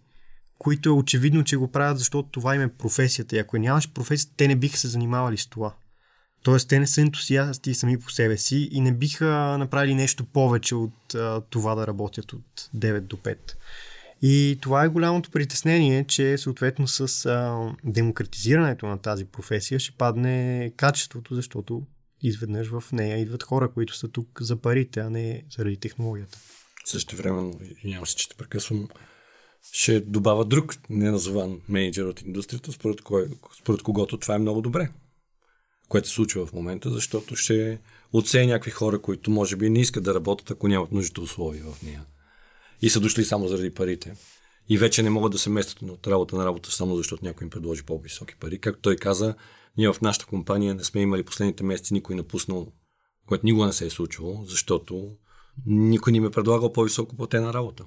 които 0.58 0.88
е 0.88 0.92
очевидно, 0.92 1.44
че 1.44 1.56
го 1.56 1.68
правят, 1.68 1.98
защото 1.98 2.28
това 2.28 2.54
им 2.54 2.62
е 2.62 2.68
професията. 2.68 3.36
И 3.36 3.38
ако 3.38 3.58
нямаш 3.58 3.92
професията, 3.92 4.34
те 4.36 4.48
не 4.48 4.56
биха 4.56 4.78
се 4.78 4.88
занимавали 4.88 5.36
с 5.36 5.46
това. 5.46 5.74
Тоест, 6.44 6.68
те 6.68 6.78
не 6.78 6.86
са 6.86 7.00
ентусиасти 7.00 7.74
сами 7.74 7.98
по 7.98 8.10
себе 8.10 8.36
си 8.36 8.68
и 8.72 8.80
не 8.80 8.92
биха 8.92 9.56
направили 9.58 9.94
нещо 9.94 10.24
повече 10.24 10.74
от 10.74 11.14
а, 11.14 11.40
това 11.50 11.74
да 11.74 11.86
работят 11.86 12.32
от 12.32 12.70
9 12.76 13.00
до 13.00 13.16
5. 13.16 13.36
И 14.22 14.58
това 14.60 14.84
е 14.84 14.88
голямото 14.88 15.30
притеснение, 15.30 16.04
че 16.04 16.38
съответно 16.38 16.88
с 16.88 17.26
а, 17.26 17.72
демократизирането 17.84 18.86
на 18.86 18.98
тази 18.98 19.24
професия 19.24 19.80
ще 19.80 19.92
падне 19.92 20.72
качеството, 20.76 21.34
защото 21.34 21.82
изведнъж 22.22 22.68
в 22.68 22.84
нея 22.92 23.18
идват 23.18 23.42
хора, 23.42 23.70
които 23.72 23.96
са 23.96 24.08
тук 24.08 24.28
за 24.40 24.56
парите, 24.56 25.00
а 25.00 25.10
не 25.10 25.42
заради 25.56 25.76
технологията. 25.76 26.38
Също 26.84 27.16
време, 27.16 27.52
нямам 27.84 28.06
се, 28.06 28.16
че 28.16 28.28
те 28.28 28.36
прекъсвам, 28.36 28.88
ще 29.72 30.00
добавя 30.00 30.44
друг 30.44 30.74
неназован 30.90 31.60
менеджер 31.68 32.04
от 32.04 32.22
индустрията, 32.22 32.72
според, 32.72 33.00
кой, 33.00 33.28
според 33.58 33.82
когото 33.82 34.18
това 34.18 34.34
е 34.34 34.38
много 34.38 34.62
добре 34.62 34.88
което 35.94 36.08
се 36.08 36.14
случва 36.14 36.46
в 36.46 36.52
момента, 36.52 36.90
защото 36.90 37.36
ще 37.36 37.78
отсея 38.12 38.46
някакви 38.46 38.70
хора, 38.70 38.98
които 38.98 39.30
може 39.30 39.56
би 39.56 39.70
не 39.70 39.80
искат 39.80 40.04
да 40.04 40.14
работят, 40.14 40.50
ако 40.50 40.68
нямат 40.68 40.92
нужните 40.92 41.20
условия 41.20 41.64
в 41.64 41.82
нея. 41.82 42.04
И 42.82 42.90
са 42.90 43.00
дошли 43.00 43.24
само 43.24 43.48
заради 43.48 43.74
парите. 43.74 44.14
И 44.68 44.78
вече 44.78 45.02
не 45.02 45.10
могат 45.10 45.32
да 45.32 45.38
се 45.38 45.50
местят 45.50 45.82
от 45.82 46.06
работа 46.06 46.36
на 46.36 46.44
работа, 46.44 46.70
само 46.70 46.96
защото 46.96 47.24
някой 47.24 47.44
им 47.44 47.50
предложи 47.50 47.82
по-високи 47.82 48.34
пари. 48.40 48.58
Както 48.58 48.80
той 48.80 48.96
каза, 48.96 49.34
ние 49.76 49.92
в 49.92 50.00
нашата 50.00 50.26
компания 50.26 50.74
не 50.74 50.84
сме 50.84 51.00
имали 51.00 51.22
последните 51.22 51.64
месеци 51.64 51.94
никой 51.94 52.16
напуснал, 52.16 52.72
което 53.26 53.46
никога 53.46 53.66
не 53.66 53.72
се 53.72 53.86
е 53.86 53.90
случвало, 53.90 54.44
защото 54.44 55.10
никой 55.66 56.12
ни 56.12 56.20
ме 56.20 56.30
предлагал 56.30 56.72
по-високо 56.72 57.16
платена 57.16 57.52
работа. 57.52 57.84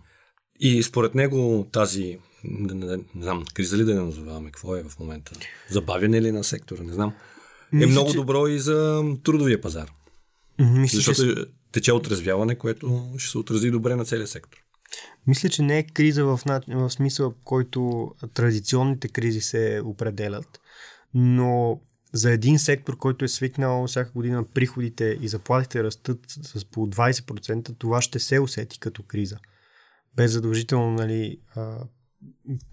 И 0.59 0.83
според 0.83 1.15
него 1.15 1.67
тази, 1.71 2.19
не, 2.43 2.73
не, 2.73 2.97
не 2.97 3.23
знам, 3.23 3.45
криза 3.53 3.77
ли 3.77 3.83
да 3.83 3.95
не 3.95 4.01
назоваваме, 4.01 4.51
какво 4.51 4.75
е 4.75 4.83
в 4.83 4.99
момента? 4.99 5.31
Забавяне 5.69 6.21
ли 6.21 6.31
на 6.31 6.43
сектора, 6.43 6.83
не 6.83 6.93
знам 6.93 7.13
е 7.73 7.75
Мисля, 7.75 7.91
много 7.91 8.11
че... 8.11 8.15
добро 8.15 8.47
и 8.47 8.59
за 8.59 9.03
трудовия 9.23 9.61
пазар. 9.61 9.91
Мисля, 10.59 10.97
Защото 10.97 11.35
че... 11.35 11.45
тече 11.71 11.93
отразвяване, 11.93 12.55
което 12.55 13.11
ще 13.17 13.31
се 13.31 13.37
отрази 13.37 13.71
добре 13.71 13.95
на 13.95 14.05
целия 14.05 14.27
сектор. 14.27 14.57
Мисля, 15.27 15.49
че 15.49 15.61
не 15.61 15.77
е 15.77 15.83
криза 15.83 16.25
в, 16.25 16.41
в 16.67 16.89
смисъл, 16.89 17.33
който 17.43 18.11
традиционните 18.33 19.07
кризи 19.07 19.41
се 19.41 19.81
определят, 19.85 20.59
но 21.13 21.81
за 22.13 22.31
един 22.31 22.59
сектор, 22.59 22.97
който 22.97 23.25
е 23.25 23.27
свикнал 23.27 23.87
всяка 23.87 24.11
година 24.11 24.43
приходите 24.53 25.17
и 25.21 25.27
заплатите 25.27 25.83
растат 25.83 26.19
с 26.27 26.65
по 26.65 26.87
20%, 26.87 27.75
това 27.77 28.01
ще 28.01 28.19
се 28.19 28.39
усети 28.39 28.79
като 28.79 29.03
криза. 29.03 29.37
Без 30.15 30.31
задължително 30.31 30.91
нали, 30.91 31.39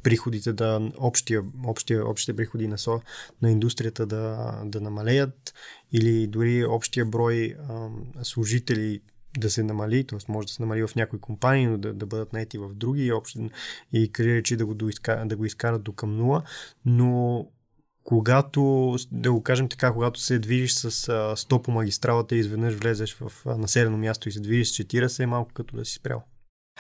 приходите 0.02 0.52
да, 0.52 0.90
общия, 0.98 1.42
общия, 1.64 2.08
общите 2.08 2.36
приходи 2.36 2.68
на, 2.68 2.78
со, 2.78 3.00
на 3.42 3.50
индустрията 3.50 4.06
да, 4.06 4.52
да 4.64 4.80
намалеят 4.80 5.54
или 5.92 6.26
дори 6.26 6.64
общия 6.64 7.06
брой 7.06 7.54
а, 7.68 7.88
служители 8.22 9.00
да 9.38 9.50
се 9.50 9.62
намали, 9.62 10.04
т.е. 10.04 10.18
може 10.28 10.46
да 10.46 10.52
се 10.52 10.62
намали 10.62 10.86
в 10.86 10.94
някои 10.96 11.20
компании, 11.20 11.66
но 11.66 11.78
да, 11.78 11.94
да 11.94 12.06
бъдат 12.06 12.32
наети 12.32 12.58
в 12.58 12.74
други 12.74 13.04
и, 13.04 13.12
общи, 13.12 13.50
и 13.92 14.12
кариеричи 14.12 14.56
да 14.56 14.66
го, 14.66 14.74
доизка, 14.74 15.22
да 15.26 15.36
го 15.36 15.44
изкарат 15.44 15.82
до 15.82 15.92
към 15.92 16.16
нула, 16.16 16.42
но 16.84 17.46
когато, 18.04 18.96
да 19.12 19.32
го 19.32 19.42
кажем 19.42 19.68
така, 19.68 19.92
когато 19.92 20.20
се 20.20 20.38
движиш 20.38 20.72
с 20.72 20.90
100 21.36 21.62
по 21.62 21.70
магистралата 21.70 22.36
и 22.36 22.38
изведнъж 22.38 22.74
влезеш 22.74 23.14
в 23.14 23.32
населено 23.58 23.98
място 23.98 24.28
и 24.28 24.32
се 24.32 24.40
движиш 24.40 24.68
с 24.68 24.76
40, 24.76 25.22
е 25.22 25.26
малко 25.26 25.52
като 25.54 25.76
да 25.76 25.84
си 25.84 25.94
спрял. 25.94 26.22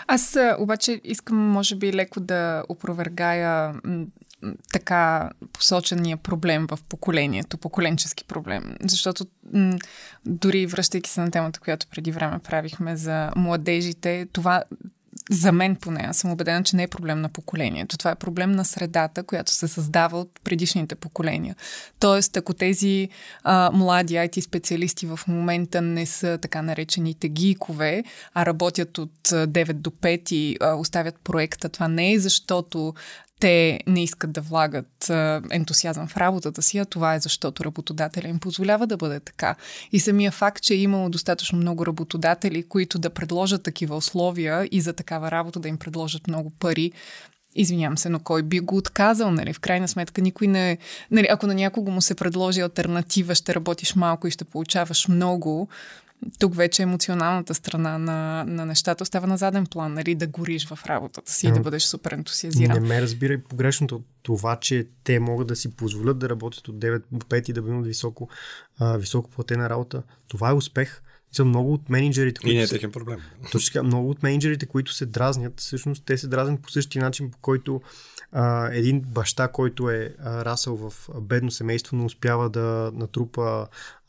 Аз 0.06 0.36
обаче 0.58 1.00
искам, 1.04 1.36
може 1.36 1.76
би, 1.76 1.92
леко 1.92 2.20
да 2.20 2.64
опровергая 2.68 3.74
така 4.72 5.30
посочения 5.52 6.16
проблем 6.16 6.66
в 6.70 6.78
поколението, 6.88 7.58
поколенчески 7.58 8.24
проблем. 8.24 8.76
Защото 8.82 9.26
м- 9.52 9.78
дори 10.26 10.66
връщайки 10.66 11.10
се 11.10 11.20
на 11.20 11.30
темата, 11.30 11.60
която 11.60 11.86
преди 11.86 12.12
време 12.12 12.38
правихме 12.38 12.96
за 12.96 13.30
младежите, 13.36 14.26
това 14.32 14.64
за 15.30 15.52
мен 15.52 15.76
поне, 15.76 16.00
аз 16.08 16.16
съм 16.16 16.30
убедена, 16.30 16.62
че 16.62 16.76
не 16.76 16.82
е 16.82 16.88
проблем 16.88 17.20
на 17.20 17.28
поколението. 17.28 17.98
Това 17.98 18.10
е 18.10 18.14
проблем 18.14 18.52
на 18.52 18.64
средата, 18.64 19.22
която 19.22 19.52
се 19.52 19.68
създава 19.68 20.20
от 20.20 20.40
предишните 20.44 20.94
поколения. 20.94 21.56
Тоест, 21.98 22.36
ако 22.36 22.54
тези 22.54 23.08
а, 23.42 23.70
млади 23.74 24.14
IT 24.14 24.40
специалисти 24.40 25.06
в 25.06 25.20
момента 25.28 25.82
не 25.82 26.06
са 26.06 26.38
така 26.42 26.62
наречените 26.62 27.28
гикове, 27.28 28.04
а 28.34 28.46
работят 28.46 28.98
от 28.98 29.28
9 29.28 29.72
до 29.72 29.90
5 29.90 30.32
и 30.32 30.56
а, 30.60 30.74
оставят 30.74 31.14
проекта, 31.24 31.68
това 31.68 31.88
не 31.88 32.12
е 32.12 32.18
защото 32.18 32.94
те 33.40 33.80
не 33.86 34.02
искат 34.02 34.32
да 34.32 34.40
влагат 34.40 35.10
ентусиазъм 35.50 36.06
в 36.08 36.16
работата 36.16 36.62
си, 36.62 36.78
а 36.78 36.84
това 36.84 37.14
е 37.14 37.20
защото 37.20 37.64
работодателя 37.64 38.28
им 38.28 38.38
позволява 38.38 38.86
да 38.86 38.96
бъде 38.96 39.20
така. 39.20 39.54
И 39.92 40.00
самия 40.00 40.30
факт, 40.30 40.62
че 40.62 40.74
е 40.74 40.76
имало 40.76 41.08
достатъчно 41.08 41.58
много 41.58 41.86
работодатели, 41.86 42.62
които 42.62 42.98
да 42.98 43.10
предложат 43.10 43.62
такива 43.62 43.96
условия 43.96 44.68
и 44.70 44.80
за 44.80 44.92
такава 44.92 45.30
работа 45.30 45.60
да 45.60 45.68
им 45.68 45.78
предложат 45.78 46.28
много 46.28 46.50
пари, 46.50 46.92
Извинявам 47.56 47.98
се, 47.98 48.08
но 48.08 48.20
кой 48.20 48.42
би 48.42 48.60
го 48.60 48.76
отказал, 48.76 49.30
нали? 49.30 49.52
В 49.52 49.60
крайна 49.60 49.88
сметка 49.88 50.20
никой 50.20 50.46
не... 50.46 50.78
Нали, 51.10 51.26
ако 51.30 51.46
на 51.46 51.54
някого 51.54 51.90
му 51.90 52.02
се 52.02 52.14
предложи 52.14 52.60
альтернатива, 52.60 53.34
ще 53.34 53.54
работиш 53.54 53.94
малко 53.94 54.26
и 54.26 54.30
ще 54.30 54.44
получаваш 54.44 55.08
много, 55.08 55.68
тук 56.38 56.54
вече 56.54 56.82
емоционалната 56.82 57.54
страна 57.54 57.98
на, 57.98 58.44
на 58.44 58.66
нещата 58.66 59.02
остава 59.02 59.26
на 59.26 59.36
заден 59.36 59.66
план, 59.66 59.94
нали, 59.94 60.14
да 60.14 60.26
гориш 60.26 60.66
в 60.66 60.78
работата 60.86 61.32
си 61.32 61.46
и 61.46 61.52
да 61.52 61.60
бъдеш 61.60 61.82
супер 61.82 62.12
ентусиазиран. 62.12 62.82
Не 62.82 62.88
ме 62.88 63.02
разбирай 63.02 63.38
погрешното 63.38 64.02
това, 64.22 64.56
че 64.56 64.86
те 65.04 65.20
могат 65.20 65.46
да 65.48 65.56
си 65.56 65.76
позволят 65.76 66.18
да 66.18 66.28
работят 66.28 66.68
от 66.68 66.76
9 66.76 67.02
до 67.12 67.26
5 67.26 67.50
и 67.50 67.52
да 67.52 67.62
бъдат 67.62 67.86
високо, 67.86 68.28
а, 68.78 68.96
високо 68.96 69.30
платена 69.30 69.70
работа. 69.70 70.02
Това 70.28 70.50
е 70.50 70.54
успех. 70.54 71.02
За 71.32 71.44
много 71.44 71.72
от 71.72 71.88
менеджерите, 71.88 72.40
които. 72.40 72.54
И 72.54 72.56
не 72.56 72.62
е 72.62 72.68
техен 72.68 72.92
проблем. 72.92 73.18
Точно 73.52 73.72
така, 73.72 73.82
много 73.82 74.10
от 74.10 74.22
менеджерите, 74.22 74.66
които 74.66 74.92
се 74.92 75.06
дразнят, 75.06 75.60
всъщност 75.60 76.04
те 76.06 76.18
се 76.18 76.28
дразнят 76.28 76.62
по 76.62 76.70
същия 76.70 77.02
начин, 77.02 77.30
по 77.30 77.38
който 77.38 77.80
а, 78.32 78.68
един 78.72 79.00
баща, 79.00 79.48
който 79.48 79.90
е 79.90 80.14
а, 80.24 80.44
расъл 80.44 80.76
в 80.76 81.08
бедно 81.20 81.50
семейство, 81.50 81.96
не 81.96 82.04
успява 82.04 82.50
да 82.50 82.90
натрупа 82.94 83.66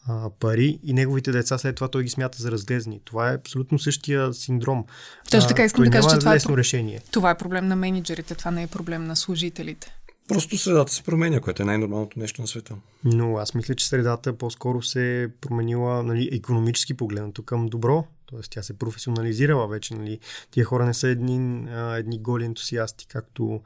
а, 0.07 0.29
пари 0.39 0.79
и 0.83 0.93
неговите 0.93 1.31
деца 1.31 1.57
след 1.57 1.75
това 1.75 1.87
той 1.87 2.03
ги 2.03 2.09
смята 2.09 2.41
за 2.41 2.51
разглезни. 2.51 3.01
Това 3.05 3.31
е 3.31 3.35
абсолютно 3.35 3.79
същия 3.79 4.33
синдром. 4.33 4.85
Точно 5.31 5.47
така 5.47 5.63
искам 5.63 5.83
да 5.83 5.91
кажа, 5.91 6.09
че 6.09 6.19
това 6.19 6.35
е, 6.35 6.57
решение. 6.57 7.01
това 7.11 7.29
е 7.29 7.37
проблем 7.37 7.67
на 7.67 7.75
менеджерите, 7.75 8.35
това 8.35 8.51
не 8.51 8.63
е 8.63 8.67
проблем 8.67 9.03
на 9.03 9.15
служителите. 9.15 9.95
Просто 10.27 10.57
средата 10.57 10.93
се 10.93 11.03
променя, 11.03 11.39
което 11.39 11.61
е 11.61 11.65
най-нормалното 11.65 12.19
нещо 12.19 12.41
на 12.41 12.47
света. 12.47 12.75
Но 13.03 13.37
аз 13.37 13.53
мисля, 13.53 13.75
че 13.75 13.87
средата 13.87 14.37
по-скоро 14.37 14.81
се 14.81 15.23
е 15.23 15.27
променила 15.27 16.03
нали, 16.03 16.29
економически 16.31 16.93
погледнато 16.93 17.43
към 17.43 17.65
добро. 17.65 18.05
Тоест 18.25 18.51
тя 18.51 18.63
се 18.63 18.77
професионализирала 18.77 19.67
вече. 19.67 19.95
Нали. 19.95 20.19
Тия 20.51 20.65
хора 20.65 20.85
не 20.85 20.93
са 20.93 21.07
едни, 21.07 21.67
а, 21.69 21.97
едни 21.97 22.19
голи 22.19 22.45
ентусиасти, 22.45 23.07
както 23.07 23.61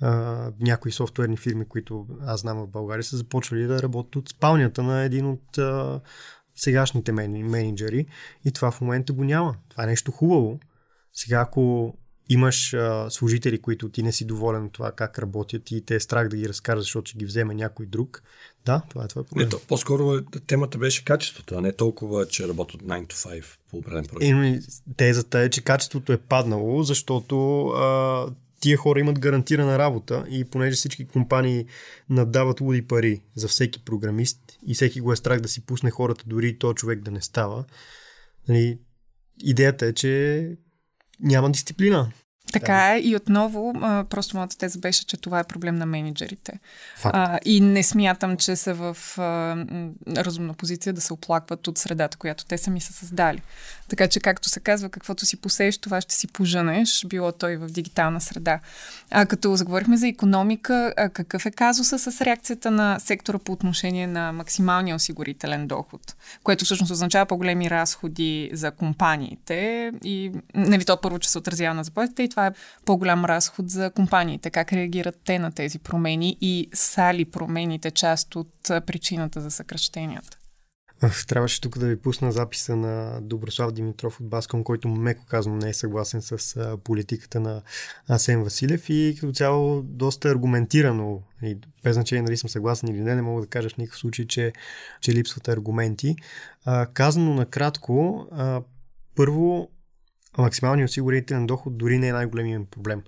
а, 0.00 0.50
някои 0.60 0.92
софтуерни 0.92 1.36
фирми, 1.36 1.68
които 1.68 2.06
аз 2.26 2.40
знам 2.40 2.58
в 2.58 2.68
България, 2.68 3.04
са 3.04 3.16
започвали 3.16 3.66
да 3.66 3.82
работят 3.82 4.16
от 4.16 4.28
спалнята 4.28 4.82
на 4.82 5.02
един 5.02 5.26
от 5.26 5.58
а, 5.58 6.00
сегашните 6.54 7.12
менеджери 7.12 8.06
и 8.44 8.52
това 8.52 8.70
в 8.70 8.80
момента 8.80 9.12
го 9.12 9.24
няма. 9.24 9.56
Това 9.68 9.84
е 9.84 9.86
нещо 9.86 10.12
хубаво. 10.12 10.60
Сега, 11.12 11.40
ако 11.40 11.94
имаш 12.28 12.74
а, 12.74 13.10
служители, 13.10 13.58
които 13.58 13.88
ти 13.88 14.02
не 14.02 14.12
си 14.12 14.24
доволен 14.24 14.64
от 14.64 14.72
това 14.72 14.92
как 14.92 15.18
работят 15.18 15.70
и 15.70 15.84
те 15.84 15.94
е 15.94 16.00
страх 16.00 16.28
да 16.28 16.36
ги 16.36 16.48
разкажеш, 16.48 16.84
защото 16.84 17.08
ще 17.08 17.18
ги 17.18 17.24
вземе 17.24 17.54
някой 17.54 17.86
друг, 17.86 18.22
да, 18.66 18.82
това 18.88 19.04
е 19.04 19.08
това 19.08 19.24
проблем. 19.24 19.44
Не, 19.44 19.50
то, 19.50 19.60
по-скоро 19.68 20.22
темата 20.46 20.78
беше 20.78 21.04
качеството, 21.04 21.54
а 21.54 21.60
не 21.60 21.72
толкова, 21.72 22.28
че 22.28 22.48
работят 22.48 22.82
9 22.82 23.06
to 23.06 23.12
5 23.12 23.44
по 23.70 23.76
определен 23.76 24.04
проект. 24.04 24.24
Тезата 24.96 25.38
е, 25.38 25.50
че 25.50 25.64
качеството 25.64 26.12
е 26.12 26.16
паднало, 26.16 26.82
защото 26.82 27.66
а, 27.66 28.26
тия 28.60 28.76
хора 28.76 29.00
имат 29.00 29.18
гарантирана 29.18 29.78
работа 29.78 30.24
и 30.30 30.44
понеже 30.44 30.76
всички 30.76 31.06
компании 31.06 31.66
надават 32.10 32.60
луди 32.60 32.86
пари 32.86 33.22
за 33.34 33.48
всеки 33.48 33.84
програмист 33.84 34.38
и 34.66 34.74
всеки 34.74 35.00
го 35.00 35.12
е 35.12 35.16
страх 35.16 35.40
да 35.40 35.48
си 35.48 35.66
пусне 35.66 35.90
хората, 35.90 36.24
дори 36.26 36.48
и 36.48 36.58
то 36.58 36.74
човек 36.74 37.00
да 37.00 37.10
не 37.10 37.20
става, 37.20 37.64
нали, 38.48 38.78
идеята 39.42 39.86
е, 39.86 39.92
че 39.92 40.56
няма 41.20 41.50
дисциплина. 41.50 42.10
Така 42.52 42.94
е 42.94 43.00
и 43.00 43.16
отново, 43.16 43.72
а, 43.82 44.04
просто 44.04 44.36
моята 44.36 44.58
теза 44.58 44.78
беше, 44.78 45.06
че 45.06 45.16
това 45.16 45.38
е 45.38 45.44
проблем 45.44 45.76
на 45.76 45.86
менеджерите. 45.86 46.58
А, 47.04 47.38
и 47.44 47.60
не 47.60 47.82
смятам, 47.82 48.36
че 48.36 48.56
са 48.56 48.74
в 48.74 48.96
а, 49.18 49.56
разумна 50.16 50.54
позиция 50.54 50.92
да 50.92 51.00
се 51.00 51.12
оплакват 51.12 51.66
от 51.66 51.78
средата, 51.78 52.16
която 52.16 52.44
те 52.44 52.58
сами 52.58 52.80
са 52.80 52.92
създали. 52.92 53.42
Така 53.88 54.08
че, 54.08 54.20
както 54.20 54.48
се 54.48 54.60
казва, 54.60 54.88
каквото 54.88 55.26
си 55.26 55.36
посееш, 55.36 55.78
това 55.78 56.00
ще 56.00 56.14
си 56.14 56.26
поженеш, 56.26 57.04
било 57.06 57.32
той 57.32 57.56
в 57.56 57.66
дигитална 57.66 58.20
среда. 58.20 58.60
А 59.10 59.26
като 59.26 59.56
заговорихме 59.56 59.96
за 59.96 60.08
економика, 60.08 60.94
а 60.96 61.08
какъв 61.08 61.46
е 61.46 61.50
казуса 61.50 61.98
с 61.98 62.20
реакцията 62.20 62.70
на 62.70 62.98
сектора 62.98 63.38
по 63.38 63.52
отношение 63.52 64.06
на 64.06 64.32
максималния 64.32 64.96
осигурителен 64.96 65.66
доход, 65.66 66.14
което 66.42 66.64
всъщност 66.64 66.92
означава 66.92 67.26
по-големи 67.26 67.70
разходи 67.70 68.50
за 68.52 68.70
компаниите 68.70 69.92
и 70.04 70.32
нали, 70.54 70.84
то 70.84 71.00
първо, 71.00 71.18
че 71.18 71.30
се 71.30 71.38
отразява 71.38 71.74
на 71.74 71.84
заплатите 71.84 72.22
и 72.22 72.28
това 72.28 72.46
е 72.46 72.52
по-голям 72.84 73.24
разход 73.24 73.70
за 73.70 73.90
компаниите. 73.90 74.50
Как 74.50 74.72
реагират 74.72 75.20
те 75.24 75.38
на 75.38 75.52
тези 75.52 75.78
промени 75.78 76.36
и 76.40 76.68
са 76.74 77.14
ли 77.14 77.24
промените 77.24 77.90
част 77.90 78.36
от 78.36 78.52
причината 78.86 79.40
за 79.40 79.50
съкръщенията? 79.50 80.38
Трябваше 81.28 81.60
тук 81.60 81.78
да 81.78 81.86
ви 81.86 82.00
пусна 82.00 82.32
записа 82.32 82.76
на 82.76 83.20
Доброслав 83.22 83.72
Димитров 83.72 84.20
от 84.20 84.28
Баском, 84.28 84.64
който 84.64 84.88
меко 84.88 85.24
казано 85.26 85.56
не 85.56 85.68
е 85.68 85.74
съгласен 85.74 86.22
с 86.22 86.78
политиката 86.84 87.40
на 87.40 87.62
Асен 88.08 88.42
Василев 88.42 88.90
и 88.90 89.16
като 89.20 89.32
цяло 89.32 89.82
доста 89.82 90.28
аргументирано 90.28 91.22
и 91.42 91.58
без 91.84 91.94
значение 91.94 92.24
дали 92.24 92.36
съм 92.36 92.50
съгласен 92.50 92.88
или 92.88 93.00
не, 93.00 93.14
не 93.14 93.22
мога 93.22 93.42
да 93.42 93.48
кажа 93.48 93.68
в 93.68 93.78
никакъв 93.78 93.98
случай, 93.98 94.26
че, 94.26 94.52
че 95.00 95.12
липсват 95.12 95.48
аргументи. 95.48 96.16
А, 96.64 96.86
казано 96.86 97.34
накратко, 97.34 98.26
първо, 99.14 99.68
максималният 100.38 100.90
осигурителен 100.90 101.46
доход 101.46 101.78
дори 101.78 101.98
не 101.98 102.08
е 102.08 102.12
най-големият 102.12 102.70
проблем. 102.70 103.02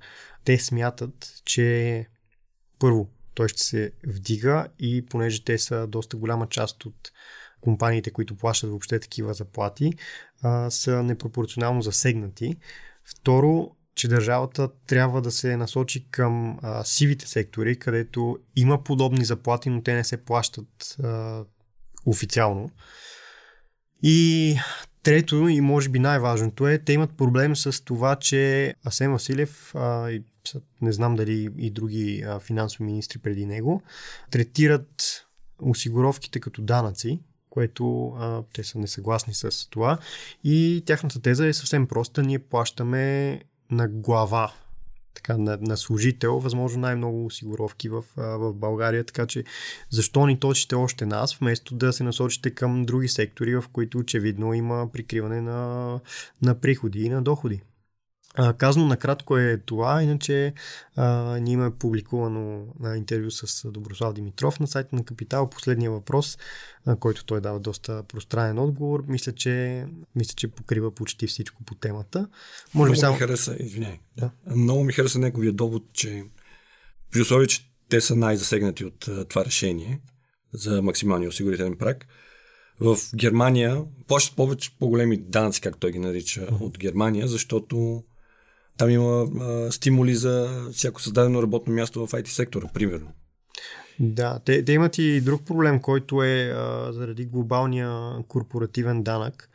Те 0.44 0.58
смятат, 0.58 1.42
че 1.44 2.06
първо, 2.78 3.08
той 3.34 3.48
ще 3.48 3.62
се 3.62 3.92
вдига 4.06 4.66
и 4.78 5.06
понеже 5.06 5.44
те 5.44 5.58
са 5.58 5.86
доста 5.86 6.16
голяма 6.16 6.48
част 6.48 6.84
от 6.84 7.12
компаниите, 7.60 8.10
които 8.10 8.36
плащат 8.36 8.70
въобще 8.70 9.00
такива 9.00 9.34
заплати, 9.34 9.92
а, 10.42 10.70
са 10.70 11.02
непропорционално 11.02 11.82
засегнати. 11.82 12.56
Второ, 13.04 13.70
че 13.94 14.08
държавата 14.08 14.68
трябва 14.86 15.22
да 15.22 15.30
се 15.30 15.56
насочи 15.56 16.06
към 16.10 16.58
а, 16.62 16.84
сивите 16.84 17.28
сектори, 17.28 17.78
където 17.78 18.38
има 18.56 18.84
подобни 18.84 19.24
заплати, 19.24 19.70
но 19.70 19.82
те 19.82 19.94
не 19.94 20.04
се 20.04 20.24
плащат 20.24 20.96
а, 21.02 21.44
официално. 22.06 22.70
И 24.02 24.56
трето 25.02 25.48
и 25.48 25.60
може 25.60 25.88
би 25.88 25.98
най-важното 25.98 26.68
е, 26.68 26.78
те 26.78 26.92
имат 26.92 27.16
проблем 27.16 27.56
с 27.56 27.84
това, 27.84 28.16
че 28.16 28.74
Асен 28.84 29.12
Василев 29.12 29.74
а, 29.74 30.10
и 30.10 30.22
не 30.80 30.92
знам 30.92 31.16
дали 31.16 31.48
и 31.58 31.70
други 31.70 32.24
а, 32.26 32.40
финансови 32.40 32.84
министри 32.84 33.18
преди 33.18 33.46
него, 33.46 33.82
третират 34.30 35.26
осигуровките 35.62 36.40
като 36.40 36.62
данъци, 36.62 37.20
което 37.56 38.08
а, 38.08 38.42
те 38.52 38.64
са 38.64 38.78
несъгласни 38.78 39.34
с 39.34 39.70
това. 39.70 39.98
И 40.44 40.82
тяхната 40.86 41.20
теза 41.20 41.46
е 41.46 41.52
съвсем 41.52 41.86
проста. 41.86 42.22
Ние 42.22 42.38
плащаме 42.38 43.40
на 43.70 43.88
глава 43.88 44.52
така, 45.14 45.38
на, 45.38 45.58
на 45.60 45.76
служител, 45.76 46.38
възможно 46.38 46.80
най-много 46.80 47.26
осигуровки 47.26 47.88
в, 47.88 48.04
в 48.16 48.52
България, 48.52 49.04
така 49.04 49.26
че 49.26 49.44
защо 49.90 50.26
ни 50.26 50.40
точите 50.40 50.74
още 50.74 51.06
нас, 51.06 51.36
вместо 51.36 51.74
да 51.74 51.92
се 51.92 52.04
насочите 52.04 52.50
към 52.50 52.84
други 52.84 53.08
сектори, 53.08 53.54
в 53.54 53.64
които 53.72 53.98
очевидно 53.98 54.54
има 54.54 54.92
прикриване 54.92 55.40
на, 55.40 56.00
на 56.42 56.60
приходи 56.60 57.02
и 57.02 57.08
на 57.08 57.22
доходи. 57.22 57.62
А, 58.38 58.52
казано 58.52 58.86
накратко 58.86 59.38
е 59.38 59.58
това, 59.58 60.02
иначе 60.02 60.54
а, 60.96 61.38
ние 61.38 61.52
имаме 61.52 61.70
публикувано 61.78 62.66
на 62.80 62.96
интервю 62.96 63.30
с 63.30 63.70
Доброслав 63.70 64.14
Димитров 64.14 64.60
на 64.60 64.66
сайта 64.66 64.96
на 64.96 65.04
Капитал. 65.04 65.50
Последния 65.50 65.90
въпрос, 65.90 66.38
а, 66.86 66.96
който 66.96 67.24
той 67.24 67.40
дава 67.40 67.60
доста 67.60 68.02
пространен 68.02 68.58
отговор, 68.58 69.04
мисля, 69.08 69.32
че, 69.32 69.86
мисля, 70.14 70.34
че 70.36 70.48
покрива 70.48 70.94
почти 70.94 71.26
всичко 71.26 71.64
по 71.64 71.74
темата. 71.74 72.28
Може 72.74 72.88
Много 72.88 73.00
само... 73.00 73.14
ми 73.14 73.20
хареса, 73.20 73.56
извиняй. 73.60 73.98
Да. 74.16 74.30
Много 74.56 74.84
ми 74.84 74.92
хареса 74.92 75.18
неговия 75.18 75.52
довод, 75.52 75.82
че 75.92 76.24
при 77.12 77.20
условие, 77.20 77.46
че 77.46 77.72
те 77.88 78.00
са 78.00 78.16
най-засегнати 78.16 78.84
от 78.84 79.08
това 79.28 79.44
решение 79.44 80.00
за 80.52 80.82
максималния 80.82 81.28
осигурителен 81.28 81.76
прак, 81.76 82.06
в 82.80 82.96
Германия 83.14 83.82
плащат 84.08 84.36
повече 84.36 84.76
по-големи 84.78 85.16
данъци, 85.16 85.60
както 85.60 85.78
той 85.78 85.92
ги 85.92 85.98
нарича, 85.98 86.40
uh-huh. 86.40 86.60
от 86.60 86.78
Германия, 86.78 87.28
защото 87.28 88.04
там 88.76 88.90
има 88.90 89.26
а, 89.40 89.72
стимули 89.72 90.14
за 90.14 90.64
всяко 90.72 91.02
създадено 91.02 91.42
работно 91.42 91.74
място 91.74 92.06
в 92.06 92.10
IT 92.10 92.28
сектора, 92.28 92.68
примерно. 92.74 93.08
Да, 94.00 94.40
те, 94.44 94.64
те 94.64 94.72
имат 94.72 94.98
и 94.98 95.20
друг 95.20 95.46
проблем, 95.46 95.80
който 95.80 96.22
е 96.22 96.52
а, 96.54 96.92
заради 96.92 97.24
глобалния 97.24 98.16
корпоративен 98.28 99.02
данък 99.02 99.50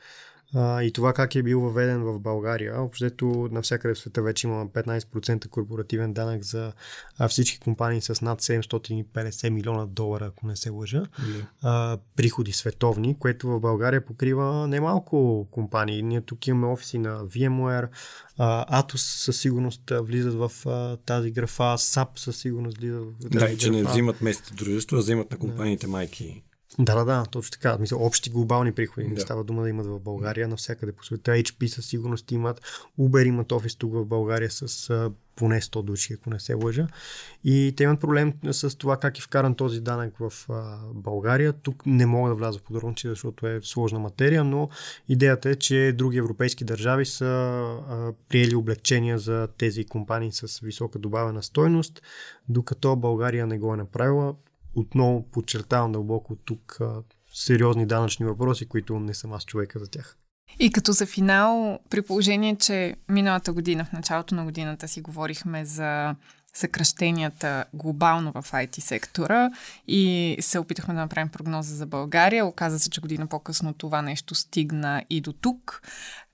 а, 0.56 0.84
и 0.84 0.92
това 0.92 1.14
как 1.14 1.36
е 1.36 1.44
бил 1.44 1.62
въведен 1.62 2.04
в 2.04 2.20
България. 2.20 2.82
Общото 2.82 3.50
навсякъде 3.52 3.94
в 3.94 4.00
света 4.00 4.22
вече 4.22 4.48
има 4.48 4.68
15% 4.68 5.48
корпоративен 5.48 6.14
данък 6.14 6.44
за 6.44 6.74
а, 7.18 7.28
всички 7.28 7.60
компании 7.60 8.02
с 8.02 8.22
над 8.22 8.42
750 8.42 9.50
милиона 9.50 9.86
долара, 9.86 10.26
ако 10.26 10.48
не 10.48 10.56
се 10.56 10.70
лъжа, 10.70 11.04
а, 11.62 11.98
приходи 12.16 12.52
световни, 12.52 13.20
което 13.20 13.48
в 13.48 13.60
България 13.60 14.06
покрива 14.06 14.68
немалко 14.68 15.48
компании. 15.52 16.02
Ние 16.02 16.22
тук 16.22 16.48
имаме 16.48 16.74
офиси 16.74 16.98
на 16.98 17.26
VMware, 17.26 17.88
а, 18.38 18.82
Atos 18.84 18.96
със 18.96 19.38
сигурност 19.38 19.82
влизат 20.02 20.34
в 20.34 20.52
а, 20.66 20.98
тази 20.98 21.32
графа, 21.32 21.64
SAP 21.78 22.20
със 22.20 22.38
сигурност 22.38 22.78
влизат 22.78 23.04
в 23.04 23.20
тази 23.22 23.46
Да, 23.46 23.52
и 23.52 23.58
че 23.58 23.70
графа. 23.70 23.84
не 23.84 23.90
взимат 23.90 24.22
местните 24.22 24.64
дружества, 24.64 24.98
а 24.98 25.02
взимат 25.02 25.32
на 25.32 25.38
компаниите 25.38 25.86
да. 25.86 25.92
майки. 25.92 26.44
Да, 26.80 26.96
да, 26.96 27.06
да, 27.06 27.26
точно 27.26 27.52
така. 27.52 27.78
Мисля, 27.78 27.98
общи 27.98 28.30
глобални 28.30 28.72
приходи. 28.72 29.08
Да. 29.08 29.14
Не 29.14 29.20
става 29.20 29.44
дума 29.44 29.62
да 29.62 29.70
имат 29.70 29.86
в 29.86 30.00
България, 30.00 30.48
навсякъде 30.48 30.92
по 30.92 31.06
света. 31.06 31.32
HP 31.32 31.68
със 31.68 31.86
сигурност 31.86 32.32
имат, 32.32 32.62
Uber 33.00 33.28
имат 33.28 33.52
офис 33.52 33.76
тук 33.76 33.94
в 33.94 34.06
България 34.06 34.52
с 34.52 34.90
а, 34.90 35.12
поне 35.36 35.62
100 35.62 35.84
души, 35.84 36.14
ако 36.14 36.30
не 36.30 36.40
се 36.40 36.54
лъжа. 36.54 36.88
И 37.44 37.74
те 37.78 37.84
имат 37.84 38.00
проблем 38.00 38.34
с 38.52 38.78
това 38.78 38.98
как 38.98 39.18
е 39.18 39.22
вкаран 39.22 39.56
този 39.56 39.82
данък 39.82 40.14
в 40.20 40.50
а, 40.50 40.78
България. 40.94 41.54
Тук 41.54 41.86
не 41.86 42.06
мога 42.06 42.30
да 42.30 42.36
вляза 42.36 42.60
в 42.60 42.64
подробности, 42.64 43.08
защото 43.08 43.48
е 43.48 43.60
сложна 43.64 44.00
материя, 44.00 44.44
но 44.44 44.70
идеята 45.10 45.50
е, 45.50 45.56
че 45.56 45.94
други 45.98 46.18
европейски 46.18 46.64
държави 46.64 47.06
са 47.06 47.26
а, 47.26 48.14
приели 48.30 48.56
облегчения 48.56 49.20
за 49.20 49.48
тези 49.58 49.86
компании 49.86 50.32
с 50.32 50.60
висока 50.60 51.00
добавена 51.00 51.44
стойност, 51.44 52.02
докато 52.50 52.96
България 52.96 53.48
не 53.48 53.60
го 53.60 53.74
е 53.74 53.78
направила 53.78 54.36
отново 54.76 55.24
подчертавам 55.32 55.92
дълбоко 55.92 56.36
тук 56.36 56.78
а, 56.82 57.04
сериозни 57.34 57.86
данъчни 57.86 58.26
въпроси, 58.26 58.66
които 58.66 59.00
не 59.00 59.14
съм 59.14 59.34
аз 59.34 59.46
човека 59.46 59.80
за 59.80 59.88
тях. 59.88 60.18
И 60.60 60.72
като 60.72 60.92
за 60.92 61.06
финал, 61.06 61.80
при 61.90 62.02
положение, 62.02 62.56
че 62.56 62.96
миналата 63.10 63.54
година, 63.54 63.86
в 63.86 63.92
началото 63.92 64.36
на 64.36 64.44
годината 64.44 64.88
си 64.88 65.02
говорихме 65.02 65.66
за 65.66 66.16
съкръщенията 66.54 67.66
глобално 67.74 68.32
в 68.32 68.44
IT 68.52 68.80
сектора 68.80 69.50
и 69.88 70.38
се 70.40 70.60
опитахме 70.60 70.94
да 70.94 71.00
направим 71.00 71.30
прогноза 71.30 71.76
за 71.76 71.86
България. 71.86 72.46
Оказа 72.46 72.80
се, 72.80 72.90
че 72.90 73.02
година 73.02 73.28
по-късно 73.28 73.74
това 73.74 74.02
нещо 74.02 74.36
стигна 74.36 75.04
и 75.10 75.22
до 75.22 75.34
тук. 75.34 75.82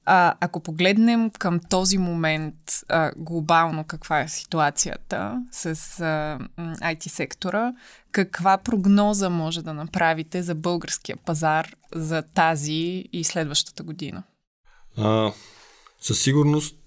А, 0.10 0.34
ако 0.40 0.60
погледнем 0.60 1.30
към 1.30 1.60
този 1.70 1.98
момент 1.98 2.56
а, 2.90 3.12
глобално 3.18 3.84
каква 3.84 4.22
е 4.22 4.28
ситуацията 4.28 5.44
с 5.52 5.66
а, 5.66 6.40
IT 6.60 7.08
сектора, 7.08 7.74
каква 8.12 8.58
прогноза 8.58 9.30
може 9.30 9.62
да 9.62 9.74
направите 9.74 10.44
за 10.44 10.56
българския 10.56 11.18
пазар 11.18 11.76
за 11.96 12.22
тази 12.22 13.04
и 13.14 13.24
следващата 13.24 13.84
година? 13.84 14.24
А, 14.98 15.32
със 16.02 16.22
сигурност 16.22 16.78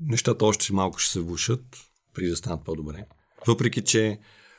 нещата 0.00 0.44
още 0.44 0.72
малко 0.72 0.98
ще 0.98 1.12
се 1.12 1.20
влушат, 1.20 1.64
преди 2.14 2.30
да 2.30 2.36
станат 2.36 2.64
по-добре. 2.64 3.04
Въпреки, 3.46 3.84
че 3.84 4.18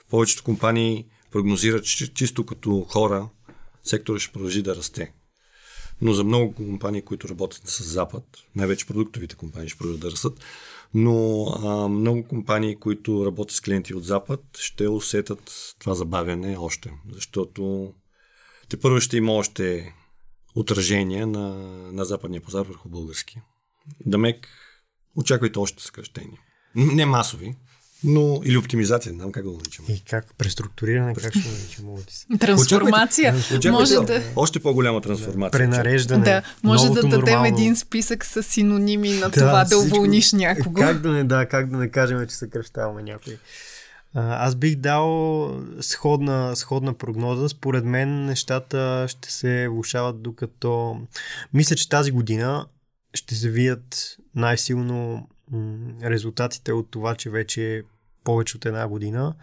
повечето 0.09 0.43
компании 0.43 1.05
прогнозират, 1.31 1.85
че 1.85 2.13
чисто 2.13 2.45
като 2.45 2.85
хора 2.89 3.29
сектора 3.83 4.19
ще 4.19 4.33
продължи 4.33 4.61
да 4.61 4.75
расте. 4.75 5.13
Но 6.01 6.13
за 6.13 6.23
много 6.23 6.53
компании, 6.53 7.01
които 7.01 7.29
работят 7.29 7.67
с 7.67 7.83
Запад, 7.83 8.23
най-вече 8.55 8.87
продуктовите 8.87 9.35
компании 9.35 9.69
ще 9.69 9.77
продължат 9.77 10.01
да 10.01 10.11
растат, 10.11 10.39
но 10.93 11.45
а, 11.45 11.87
много 11.87 12.27
компании, 12.27 12.75
които 12.75 13.25
работят 13.25 13.55
с 13.55 13.61
клиенти 13.61 13.95
от 13.95 14.05
Запад, 14.05 14.41
ще 14.57 14.87
усетат 14.87 15.75
това 15.79 15.95
забавяне 15.95 16.57
още, 16.57 16.91
защото 17.11 17.93
те 18.69 18.79
първо 18.79 18.99
ще 18.99 19.17
има 19.17 19.33
още 19.33 19.93
отражение 20.55 21.25
на, 21.25 21.55
на 21.91 22.05
западния 22.05 22.41
пазар 22.41 22.65
върху 22.65 22.89
български. 22.89 23.41
Дамек, 24.05 24.49
очаквайте 25.15 25.59
още 25.59 25.83
съкръщения. 25.83 26.39
Не 26.75 27.05
масови, 27.05 27.55
но 28.05 28.41
или 28.45 28.57
оптимизация, 28.57 29.11
не 29.13 29.19
знам 29.19 29.31
как 29.31 29.43
да 29.43 29.49
го 29.49 29.57
наричам. 29.57 29.85
И 29.89 30.01
как 30.09 30.33
преструктуриране, 30.37 31.15
как 31.15 31.33
ще 31.33 31.39
го 31.39 31.49
наричам? 31.49 31.85
Трансформация. 32.39 33.35
Очаквайте, 33.35 33.71
може 33.71 33.95
да... 33.95 34.21
Още 34.35 34.59
по-голяма 34.59 35.01
трансформация. 35.01 35.59
Пренареждане. 35.59 36.23
Да, 36.23 36.41
може 36.63 36.87
да 36.87 36.93
дадем 36.93 37.09
нормално. 37.09 37.45
един 37.45 37.75
списък 37.75 38.25
с 38.25 38.43
синоними 38.43 39.13
на 39.13 39.29
да, 39.29 39.31
това 39.31 39.63
да 39.63 39.65
всичко... 39.65 39.85
уволниш 39.85 40.31
някого. 40.31 40.73
Как 40.73 41.01
да 41.01 41.11
не, 41.11 41.23
да, 41.23 41.45
как 41.45 41.69
да 41.69 41.77
не 41.77 41.89
кажем, 41.89 42.27
че 42.27 42.35
съкръщаваме 42.35 43.03
някой. 43.03 43.37
Аз 44.17 44.55
бих 44.55 44.75
дал 44.75 45.61
сходна, 45.81 46.55
сходна 46.55 46.93
прогноза. 46.93 47.49
Според 47.49 47.85
мен 47.85 48.25
нещата 48.25 49.05
ще 49.09 49.31
се 49.31 49.67
влушават 49.67 50.21
докато... 50.21 50.97
Мисля, 51.53 51.75
че 51.75 51.89
тази 51.89 52.11
година 52.11 52.65
ще 53.13 53.35
се 53.35 53.49
вият 53.49 54.17
най-силно 54.35 55.27
резултатите 56.03 56.73
от 56.73 56.91
това, 56.91 57.15
че 57.15 57.29
вече 57.29 57.83
повече 58.25 58.57
от 58.57 58.65
една 58.65 58.87
година 58.87 59.35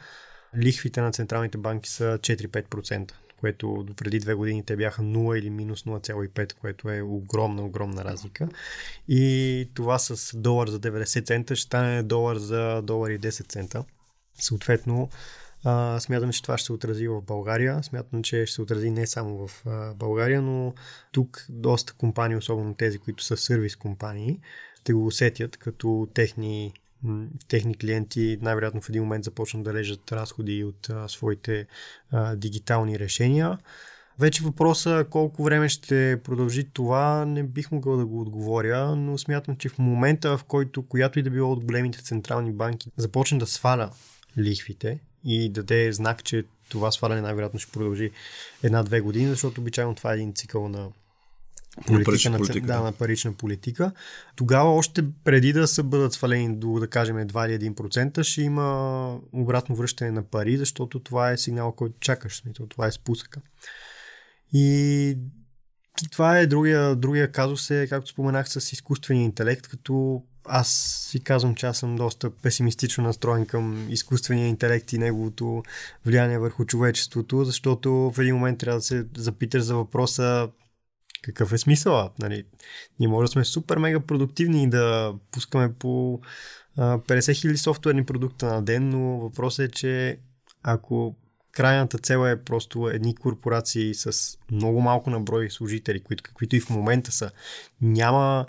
лихвите 0.58 1.00
на 1.00 1.12
централните 1.12 1.58
банки 1.58 1.90
са 1.90 2.18
4-5%, 2.18 3.12
което 3.40 3.86
преди 3.96 4.18
две 4.18 4.34
години 4.34 4.64
те 4.64 4.76
бяха 4.76 5.02
0 5.02 5.38
или 5.38 5.50
минус 5.50 5.82
0,5, 5.82 6.52
което 6.54 6.90
е 6.90 7.02
огромна, 7.02 7.62
огромна 7.62 8.04
разлика. 8.04 8.48
И 9.08 9.68
това 9.74 9.98
с 9.98 10.36
долар 10.36 10.68
за 10.68 10.80
90 10.80 11.26
цента 11.26 11.56
ще 11.56 11.66
стане 11.66 12.02
долар 12.02 12.36
за 12.36 12.82
долар 12.82 13.10
и 13.10 13.20
10 13.20 13.48
цента. 13.48 13.84
Съответно, 14.38 15.08
а, 15.64 16.00
смятам, 16.00 16.32
че 16.32 16.42
това 16.42 16.58
ще 16.58 16.66
се 16.66 16.72
отрази 16.72 17.08
в 17.08 17.22
България. 17.22 17.82
Смятам, 17.82 18.22
че 18.22 18.46
ще 18.46 18.54
се 18.54 18.62
отрази 18.62 18.90
не 18.90 19.06
само 19.06 19.48
в 19.48 19.66
а, 19.66 19.94
България, 19.94 20.42
но 20.42 20.74
тук 21.12 21.46
доста 21.48 21.92
компании, 21.92 22.36
особено 22.36 22.74
тези, 22.74 22.98
които 22.98 23.24
са 23.24 23.36
сервис 23.36 23.76
компании, 23.76 24.40
ще 24.80 24.92
го 24.92 25.06
усетят 25.06 25.56
като 25.56 26.08
техни, 26.14 26.72
техни 27.48 27.74
клиенти 27.74 28.38
най-вероятно 28.42 28.80
в 28.80 28.88
един 28.88 29.02
момент 29.02 29.24
започнат 29.24 29.62
да 29.62 29.74
режат 29.74 30.12
разходи 30.12 30.64
от 30.64 30.90
а, 30.90 31.08
своите 31.08 31.66
а, 32.10 32.36
дигитални 32.36 32.98
решения. 32.98 33.58
Вече 34.18 34.44
въпроса 34.44 35.06
колко 35.10 35.44
време 35.44 35.68
ще 35.68 36.20
продължи 36.24 36.64
това, 36.72 37.24
не 37.24 37.42
бих 37.42 37.70
могъл 37.70 37.96
да 37.96 38.06
го 38.06 38.20
отговоря, 38.20 38.96
но 38.96 39.18
смятам, 39.18 39.56
че 39.56 39.68
в 39.68 39.78
момента, 39.78 40.38
в 40.38 40.44
който 40.44 40.82
която 40.82 41.18
и 41.18 41.22
да 41.22 41.30
било 41.30 41.52
от 41.52 41.64
големите 41.64 42.02
централни 42.02 42.52
банки 42.52 42.90
започне 42.96 43.38
да 43.38 43.46
сваля 43.46 43.90
лихвите 44.38 44.98
и 45.24 45.48
даде 45.48 45.92
знак, 45.92 46.24
че 46.24 46.44
това 46.68 46.90
сваляне 46.90 47.20
най-вероятно 47.20 47.60
ще 47.60 47.72
продължи 47.72 48.10
една-две 48.62 49.00
години, 49.00 49.28
защото 49.28 49.60
обичайно 49.60 49.94
това 49.94 50.12
е 50.12 50.14
един 50.14 50.34
цикъл 50.34 50.68
на 50.68 50.88
политика, 51.86 52.30
на, 52.30 52.38
политика. 52.38 52.66
Да, 52.66 52.80
на 52.80 52.92
парична 52.92 53.32
политика. 53.32 53.92
Тогава 54.36 54.70
още 54.70 55.04
преди 55.24 55.52
да 55.52 55.68
са 55.68 55.82
бъдат 55.82 56.12
свалени 56.12 56.56
до, 56.56 56.72
да 56.72 56.88
кажем, 56.88 57.16
2 57.16 57.48
или 57.48 57.70
1%, 57.70 58.22
ще 58.22 58.42
има 58.42 59.18
обратно 59.32 59.76
връщане 59.76 60.10
на 60.10 60.22
пари, 60.22 60.56
защото 60.56 61.00
това 61.00 61.30
е 61.30 61.36
сигнал, 61.36 61.72
който 61.72 61.94
чакаш. 62.00 62.36
Смисъл, 62.36 62.66
това 62.66 62.86
е 62.86 62.92
спусъка. 62.92 63.40
И 64.52 65.18
това 66.10 66.38
е 66.38 66.46
другия, 66.46 66.96
другия 66.96 67.32
казус 67.32 67.70
е, 67.70 67.86
както 67.86 68.10
споменах, 68.10 68.48
с 68.48 68.72
изкуствения 68.72 69.24
интелект, 69.24 69.68
като 69.68 70.22
аз 70.44 70.68
си 71.10 71.20
казвам, 71.20 71.54
че 71.54 71.66
аз 71.66 71.78
съм 71.78 71.96
доста 71.96 72.30
песимистично 72.30 73.04
настроен 73.04 73.46
към 73.46 73.86
изкуствения 73.90 74.48
интелект 74.48 74.92
и 74.92 74.98
неговото 74.98 75.62
влияние 76.06 76.38
върху 76.38 76.64
човечеството, 76.64 77.44
защото 77.44 77.92
в 77.92 78.18
един 78.18 78.34
момент 78.34 78.58
трябва 78.58 78.78
да 78.78 78.84
се 78.84 79.06
запиташ 79.16 79.62
за 79.62 79.76
въпроса 79.76 80.48
какъв 81.22 81.52
е 81.52 81.58
смисъл? 81.58 82.10
Нали? 82.18 82.44
Ние 83.00 83.08
може 83.08 83.26
да 83.26 83.32
сме 83.32 83.44
супер 83.44 83.78
мега 83.78 84.00
продуктивни 84.00 84.62
и 84.62 84.70
да 84.70 85.14
пускаме 85.30 85.72
по 85.74 86.20
50 86.78 87.02
000 87.02 87.56
софтуерни 87.56 88.04
продукта 88.04 88.46
на 88.46 88.62
ден, 88.62 88.88
но 88.88 89.18
въпросът 89.18 89.68
е, 89.68 89.70
че 89.70 90.18
ако 90.62 91.16
крайната 91.52 91.98
цел 91.98 92.26
е 92.26 92.44
просто 92.44 92.88
едни 92.88 93.14
корпорации 93.14 93.94
с 93.94 94.38
много 94.50 94.80
малко 94.80 95.10
на 95.10 95.20
брой 95.20 95.50
служители, 95.50 96.00
които, 96.00 96.22
каквито 96.22 96.56
и 96.56 96.60
в 96.60 96.70
момента 96.70 97.12
са, 97.12 97.30
няма, 97.80 98.46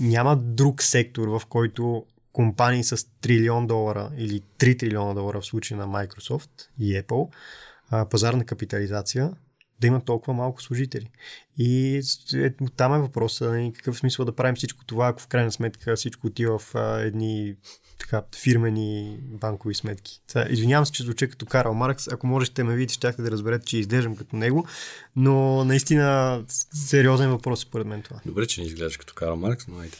няма 0.00 0.36
друг 0.36 0.82
сектор, 0.82 1.28
в 1.28 1.42
който 1.48 2.06
компании 2.32 2.84
с 2.84 3.06
трилион 3.20 3.66
долара 3.66 4.10
или 4.16 4.42
3 4.58 4.78
трилиона 4.78 5.14
долара 5.14 5.40
в 5.40 5.46
случая 5.46 5.78
на 5.78 5.86
Microsoft 5.86 6.50
и 6.78 7.02
Apple, 7.02 7.30
пазарна 8.10 8.44
капитализация, 8.44 9.32
да 9.80 9.86
имат 9.86 10.04
толкова 10.04 10.34
малко 10.34 10.62
служители. 10.62 11.10
И 11.58 12.02
ето, 12.34 12.64
там 12.76 12.94
е 12.94 12.98
въпросът, 12.98 13.50
нали, 13.50 13.72
какъв 13.76 13.98
смисъл 13.98 14.24
да 14.24 14.32
правим 14.32 14.54
всичко 14.56 14.84
това, 14.84 15.08
ако 15.08 15.22
в 15.22 15.26
крайна 15.26 15.52
сметка 15.52 15.96
всичко 15.96 16.26
отива 16.26 16.58
в 16.58 16.74
а, 16.74 17.00
едни 17.00 17.54
така, 17.98 18.22
фирмени 18.42 19.18
банкови 19.22 19.74
сметки. 19.74 20.20
Сега, 20.28 20.46
извинявам 20.50 20.86
се, 20.86 20.92
че 20.92 21.02
звуча 21.02 21.28
като 21.28 21.46
Карл 21.46 21.74
Маркс. 21.74 22.08
Ако 22.08 22.26
можете 22.26 22.64
ме 22.64 22.76
видите, 22.76 22.94
щяхте 22.94 23.22
да 23.22 23.30
разберете, 23.30 23.66
че 23.66 23.78
изглеждам 23.78 24.16
като 24.16 24.36
него. 24.36 24.66
Но 25.16 25.64
наистина 25.64 26.42
сериозен 26.72 27.30
въпрос 27.30 27.60
според 27.60 27.86
мен 27.86 28.02
това. 28.02 28.20
Добре, 28.26 28.46
че 28.46 28.60
не 28.60 28.66
изглеждаш 28.66 28.96
като 28.96 29.14
Карл 29.14 29.36
Маркс, 29.36 29.66
но 29.68 29.78
айде. 29.78 29.96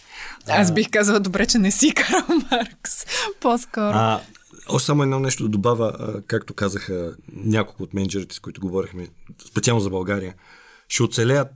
Аз 0.46 0.72
бих 0.72 0.90
казала 0.90 1.20
добре, 1.20 1.46
че 1.46 1.58
не 1.58 1.70
си 1.70 1.94
Карл 1.96 2.26
Маркс. 2.50 3.04
По-скоро. 3.40 3.92
А, 3.94 4.20
още 4.68 4.86
само 4.86 5.02
едно 5.02 5.20
нещо 5.20 5.42
да 5.42 5.48
добавя, 5.48 6.22
както 6.26 6.54
казаха 6.54 7.16
няколко 7.32 7.82
от 7.82 7.94
менеджерите, 7.94 8.34
с 8.34 8.40
които 8.40 8.60
говорихме, 8.60 9.08
специално 9.48 9.80
за 9.80 9.90
България. 9.90 10.34
Ще 10.88 11.02
оцелеят, 11.02 11.48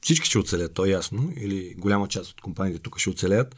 всички 0.00 0.26
ще 0.26 0.38
оцелеят, 0.38 0.74
то 0.74 0.84
е 0.84 0.90
ясно, 0.90 1.32
или 1.36 1.74
голяма 1.78 2.08
част 2.08 2.30
от 2.30 2.40
компаниите 2.40 2.82
тук 2.82 2.98
ще 2.98 3.10
оцелеят. 3.10 3.56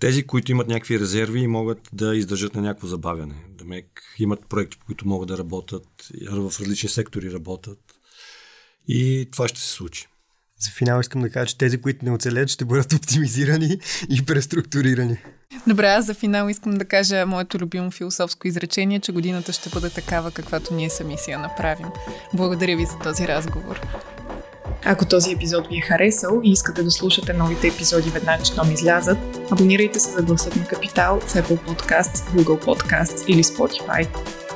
Тези, 0.00 0.26
които 0.26 0.52
имат 0.52 0.68
някакви 0.68 1.00
резерви 1.00 1.40
и 1.40 1.46
могат 1.46 1.78
да 1.92 2.16
издържат 2.16 2.54
на 2.54 2.62
някакво 2.62 2.86
забавяне. 2.86 3.44
Да 3.48 3.64
мек, 3.64 4.02
имат 4.18 4.48
проекти, 4.48 4.78
по 4.78 4.86
които 4.86 5.08
могат 5.08 5.28
да 5.28 5.38
работят, 5.38 5.86
в 6.30 6.52
различни 6.60 6.88
сектори 6.88 7.32
работят. 7.32 7.78
И 8.88 9.28
това 9.32 9.48
ще 9.48 9.60
се 9.60 9.68
случи. 9.68 10.06
За 10.60 10.70
финал 10.70 11.00
искам 11.00 11.22
да 11.22 11.30
кажа, 11.30 11.46
че 11.46 11.58
тези, 11.58 11.80
които 11.80 12.04
не 12.04 12.10
оцелят, 12.10 12.48
ще 12.48 12.64
бъдат 12.64 12.92
оптимизирани 12.92 13.78
и 14.08 14.24
преструктурирани. 14.24 15.18
Добре, 15.66 15.86
аз 15.86 16.06
за 16.06 16.14
финал 16.14 16.48
искам 16.48 16.74
да 16.74 16.84
кажа 16.84 17.26
моето 17.26 17.58
любимо 17.58 17.90
философско 17.90 18.48
изречение, 18.48 19.00
че 19.00 19.12
годината 19.12 19.52
ще 19.52 19.70
бъде 19.70 19.90
такава, 19.90 20.30
каквато 20.30 20.74
ние 20.74 20.90
сами 20.90 21.18
си 21.18 21.30
я 21.30 21.38
направим. 21.38 21.86
Благодаря 22.34 22.76
ви 22.76 22.86
за 22.86 22.98
този 22.98 23.28
разговор. 23.28 23.80
Ако 24.84 25.04
този 25.04 25.32
епизод 25.32 25.68
ви 25.68 25.78
е 25.78 25.80
харесал 25.80 26.40
и 26.44 26.50
искате 26.50 26.82
да 26.82 26.90
слушате 26.90 27.32
новите 27.32 27.68
епизоди 27.68 28.10
веднага, 28.10 28.44
щом 28.44 28.70
излязат, 28.70 29.18
абонирайте 29.50 30.00
се 30.00 30.10
за 30.10 30.22
гласът 30.22 30.56
на 30.56 30.64
Капитал 30.64 31.20
в 31.20 31.34
Apple 31.34 31.58
Podcasts, 31.68 32.16
Google 32.16 32.64
Podcasts 32.64 33.26
или 33.26 33.44
Spotify. 33.44 34.08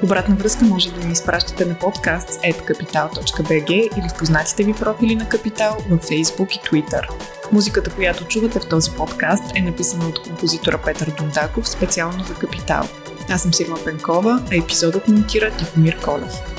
Обратна 0.03 0.37
връзка 0.37 0.65
може 0.65 0.93
да 0.93 1.07
ни 1.07 1.13
изпращате 1.13 1.65
на 1.65 1.75
podcast.capital.bg 1.75 3.71
или 3.71 4.09
в 4.09 4.19
познатите 4.19 4.65
ви 4.65 4.75
профили 4.75 5.15
на 5.15 5.29
Капитал 5.29 5.77
в 5.91 5.99
Facebook 5.99 6.57
и 6.57 6.61
Twitter. 6.61 7.09
Музиката, 7.53 7.95
която 7.95 8.25
чувате 8.25 8.61
в 8.61 8.69
този 8.69 8.91
подкаст 8.91 9.45
е 9.55 9.63
написана 9.63 10.09
от 10.09 10.23
композитора 10.23 10.79
Петър 10.85 11.13
Дундаков 11.19 11.69
специално 11.69 12.25
за 12.25 12.35
Капитал. 12.35 12.89
Аз 13.31 13.43
съм 13.43 13.55
Сигма 13.55 13.77
Пенкова, 13.85 14.43
а 14.53 14.57
епизодът 14.57 15.09
монтира 15.09 15.51
Тихомир 15.51 16.01
Колев. 16.01 16.52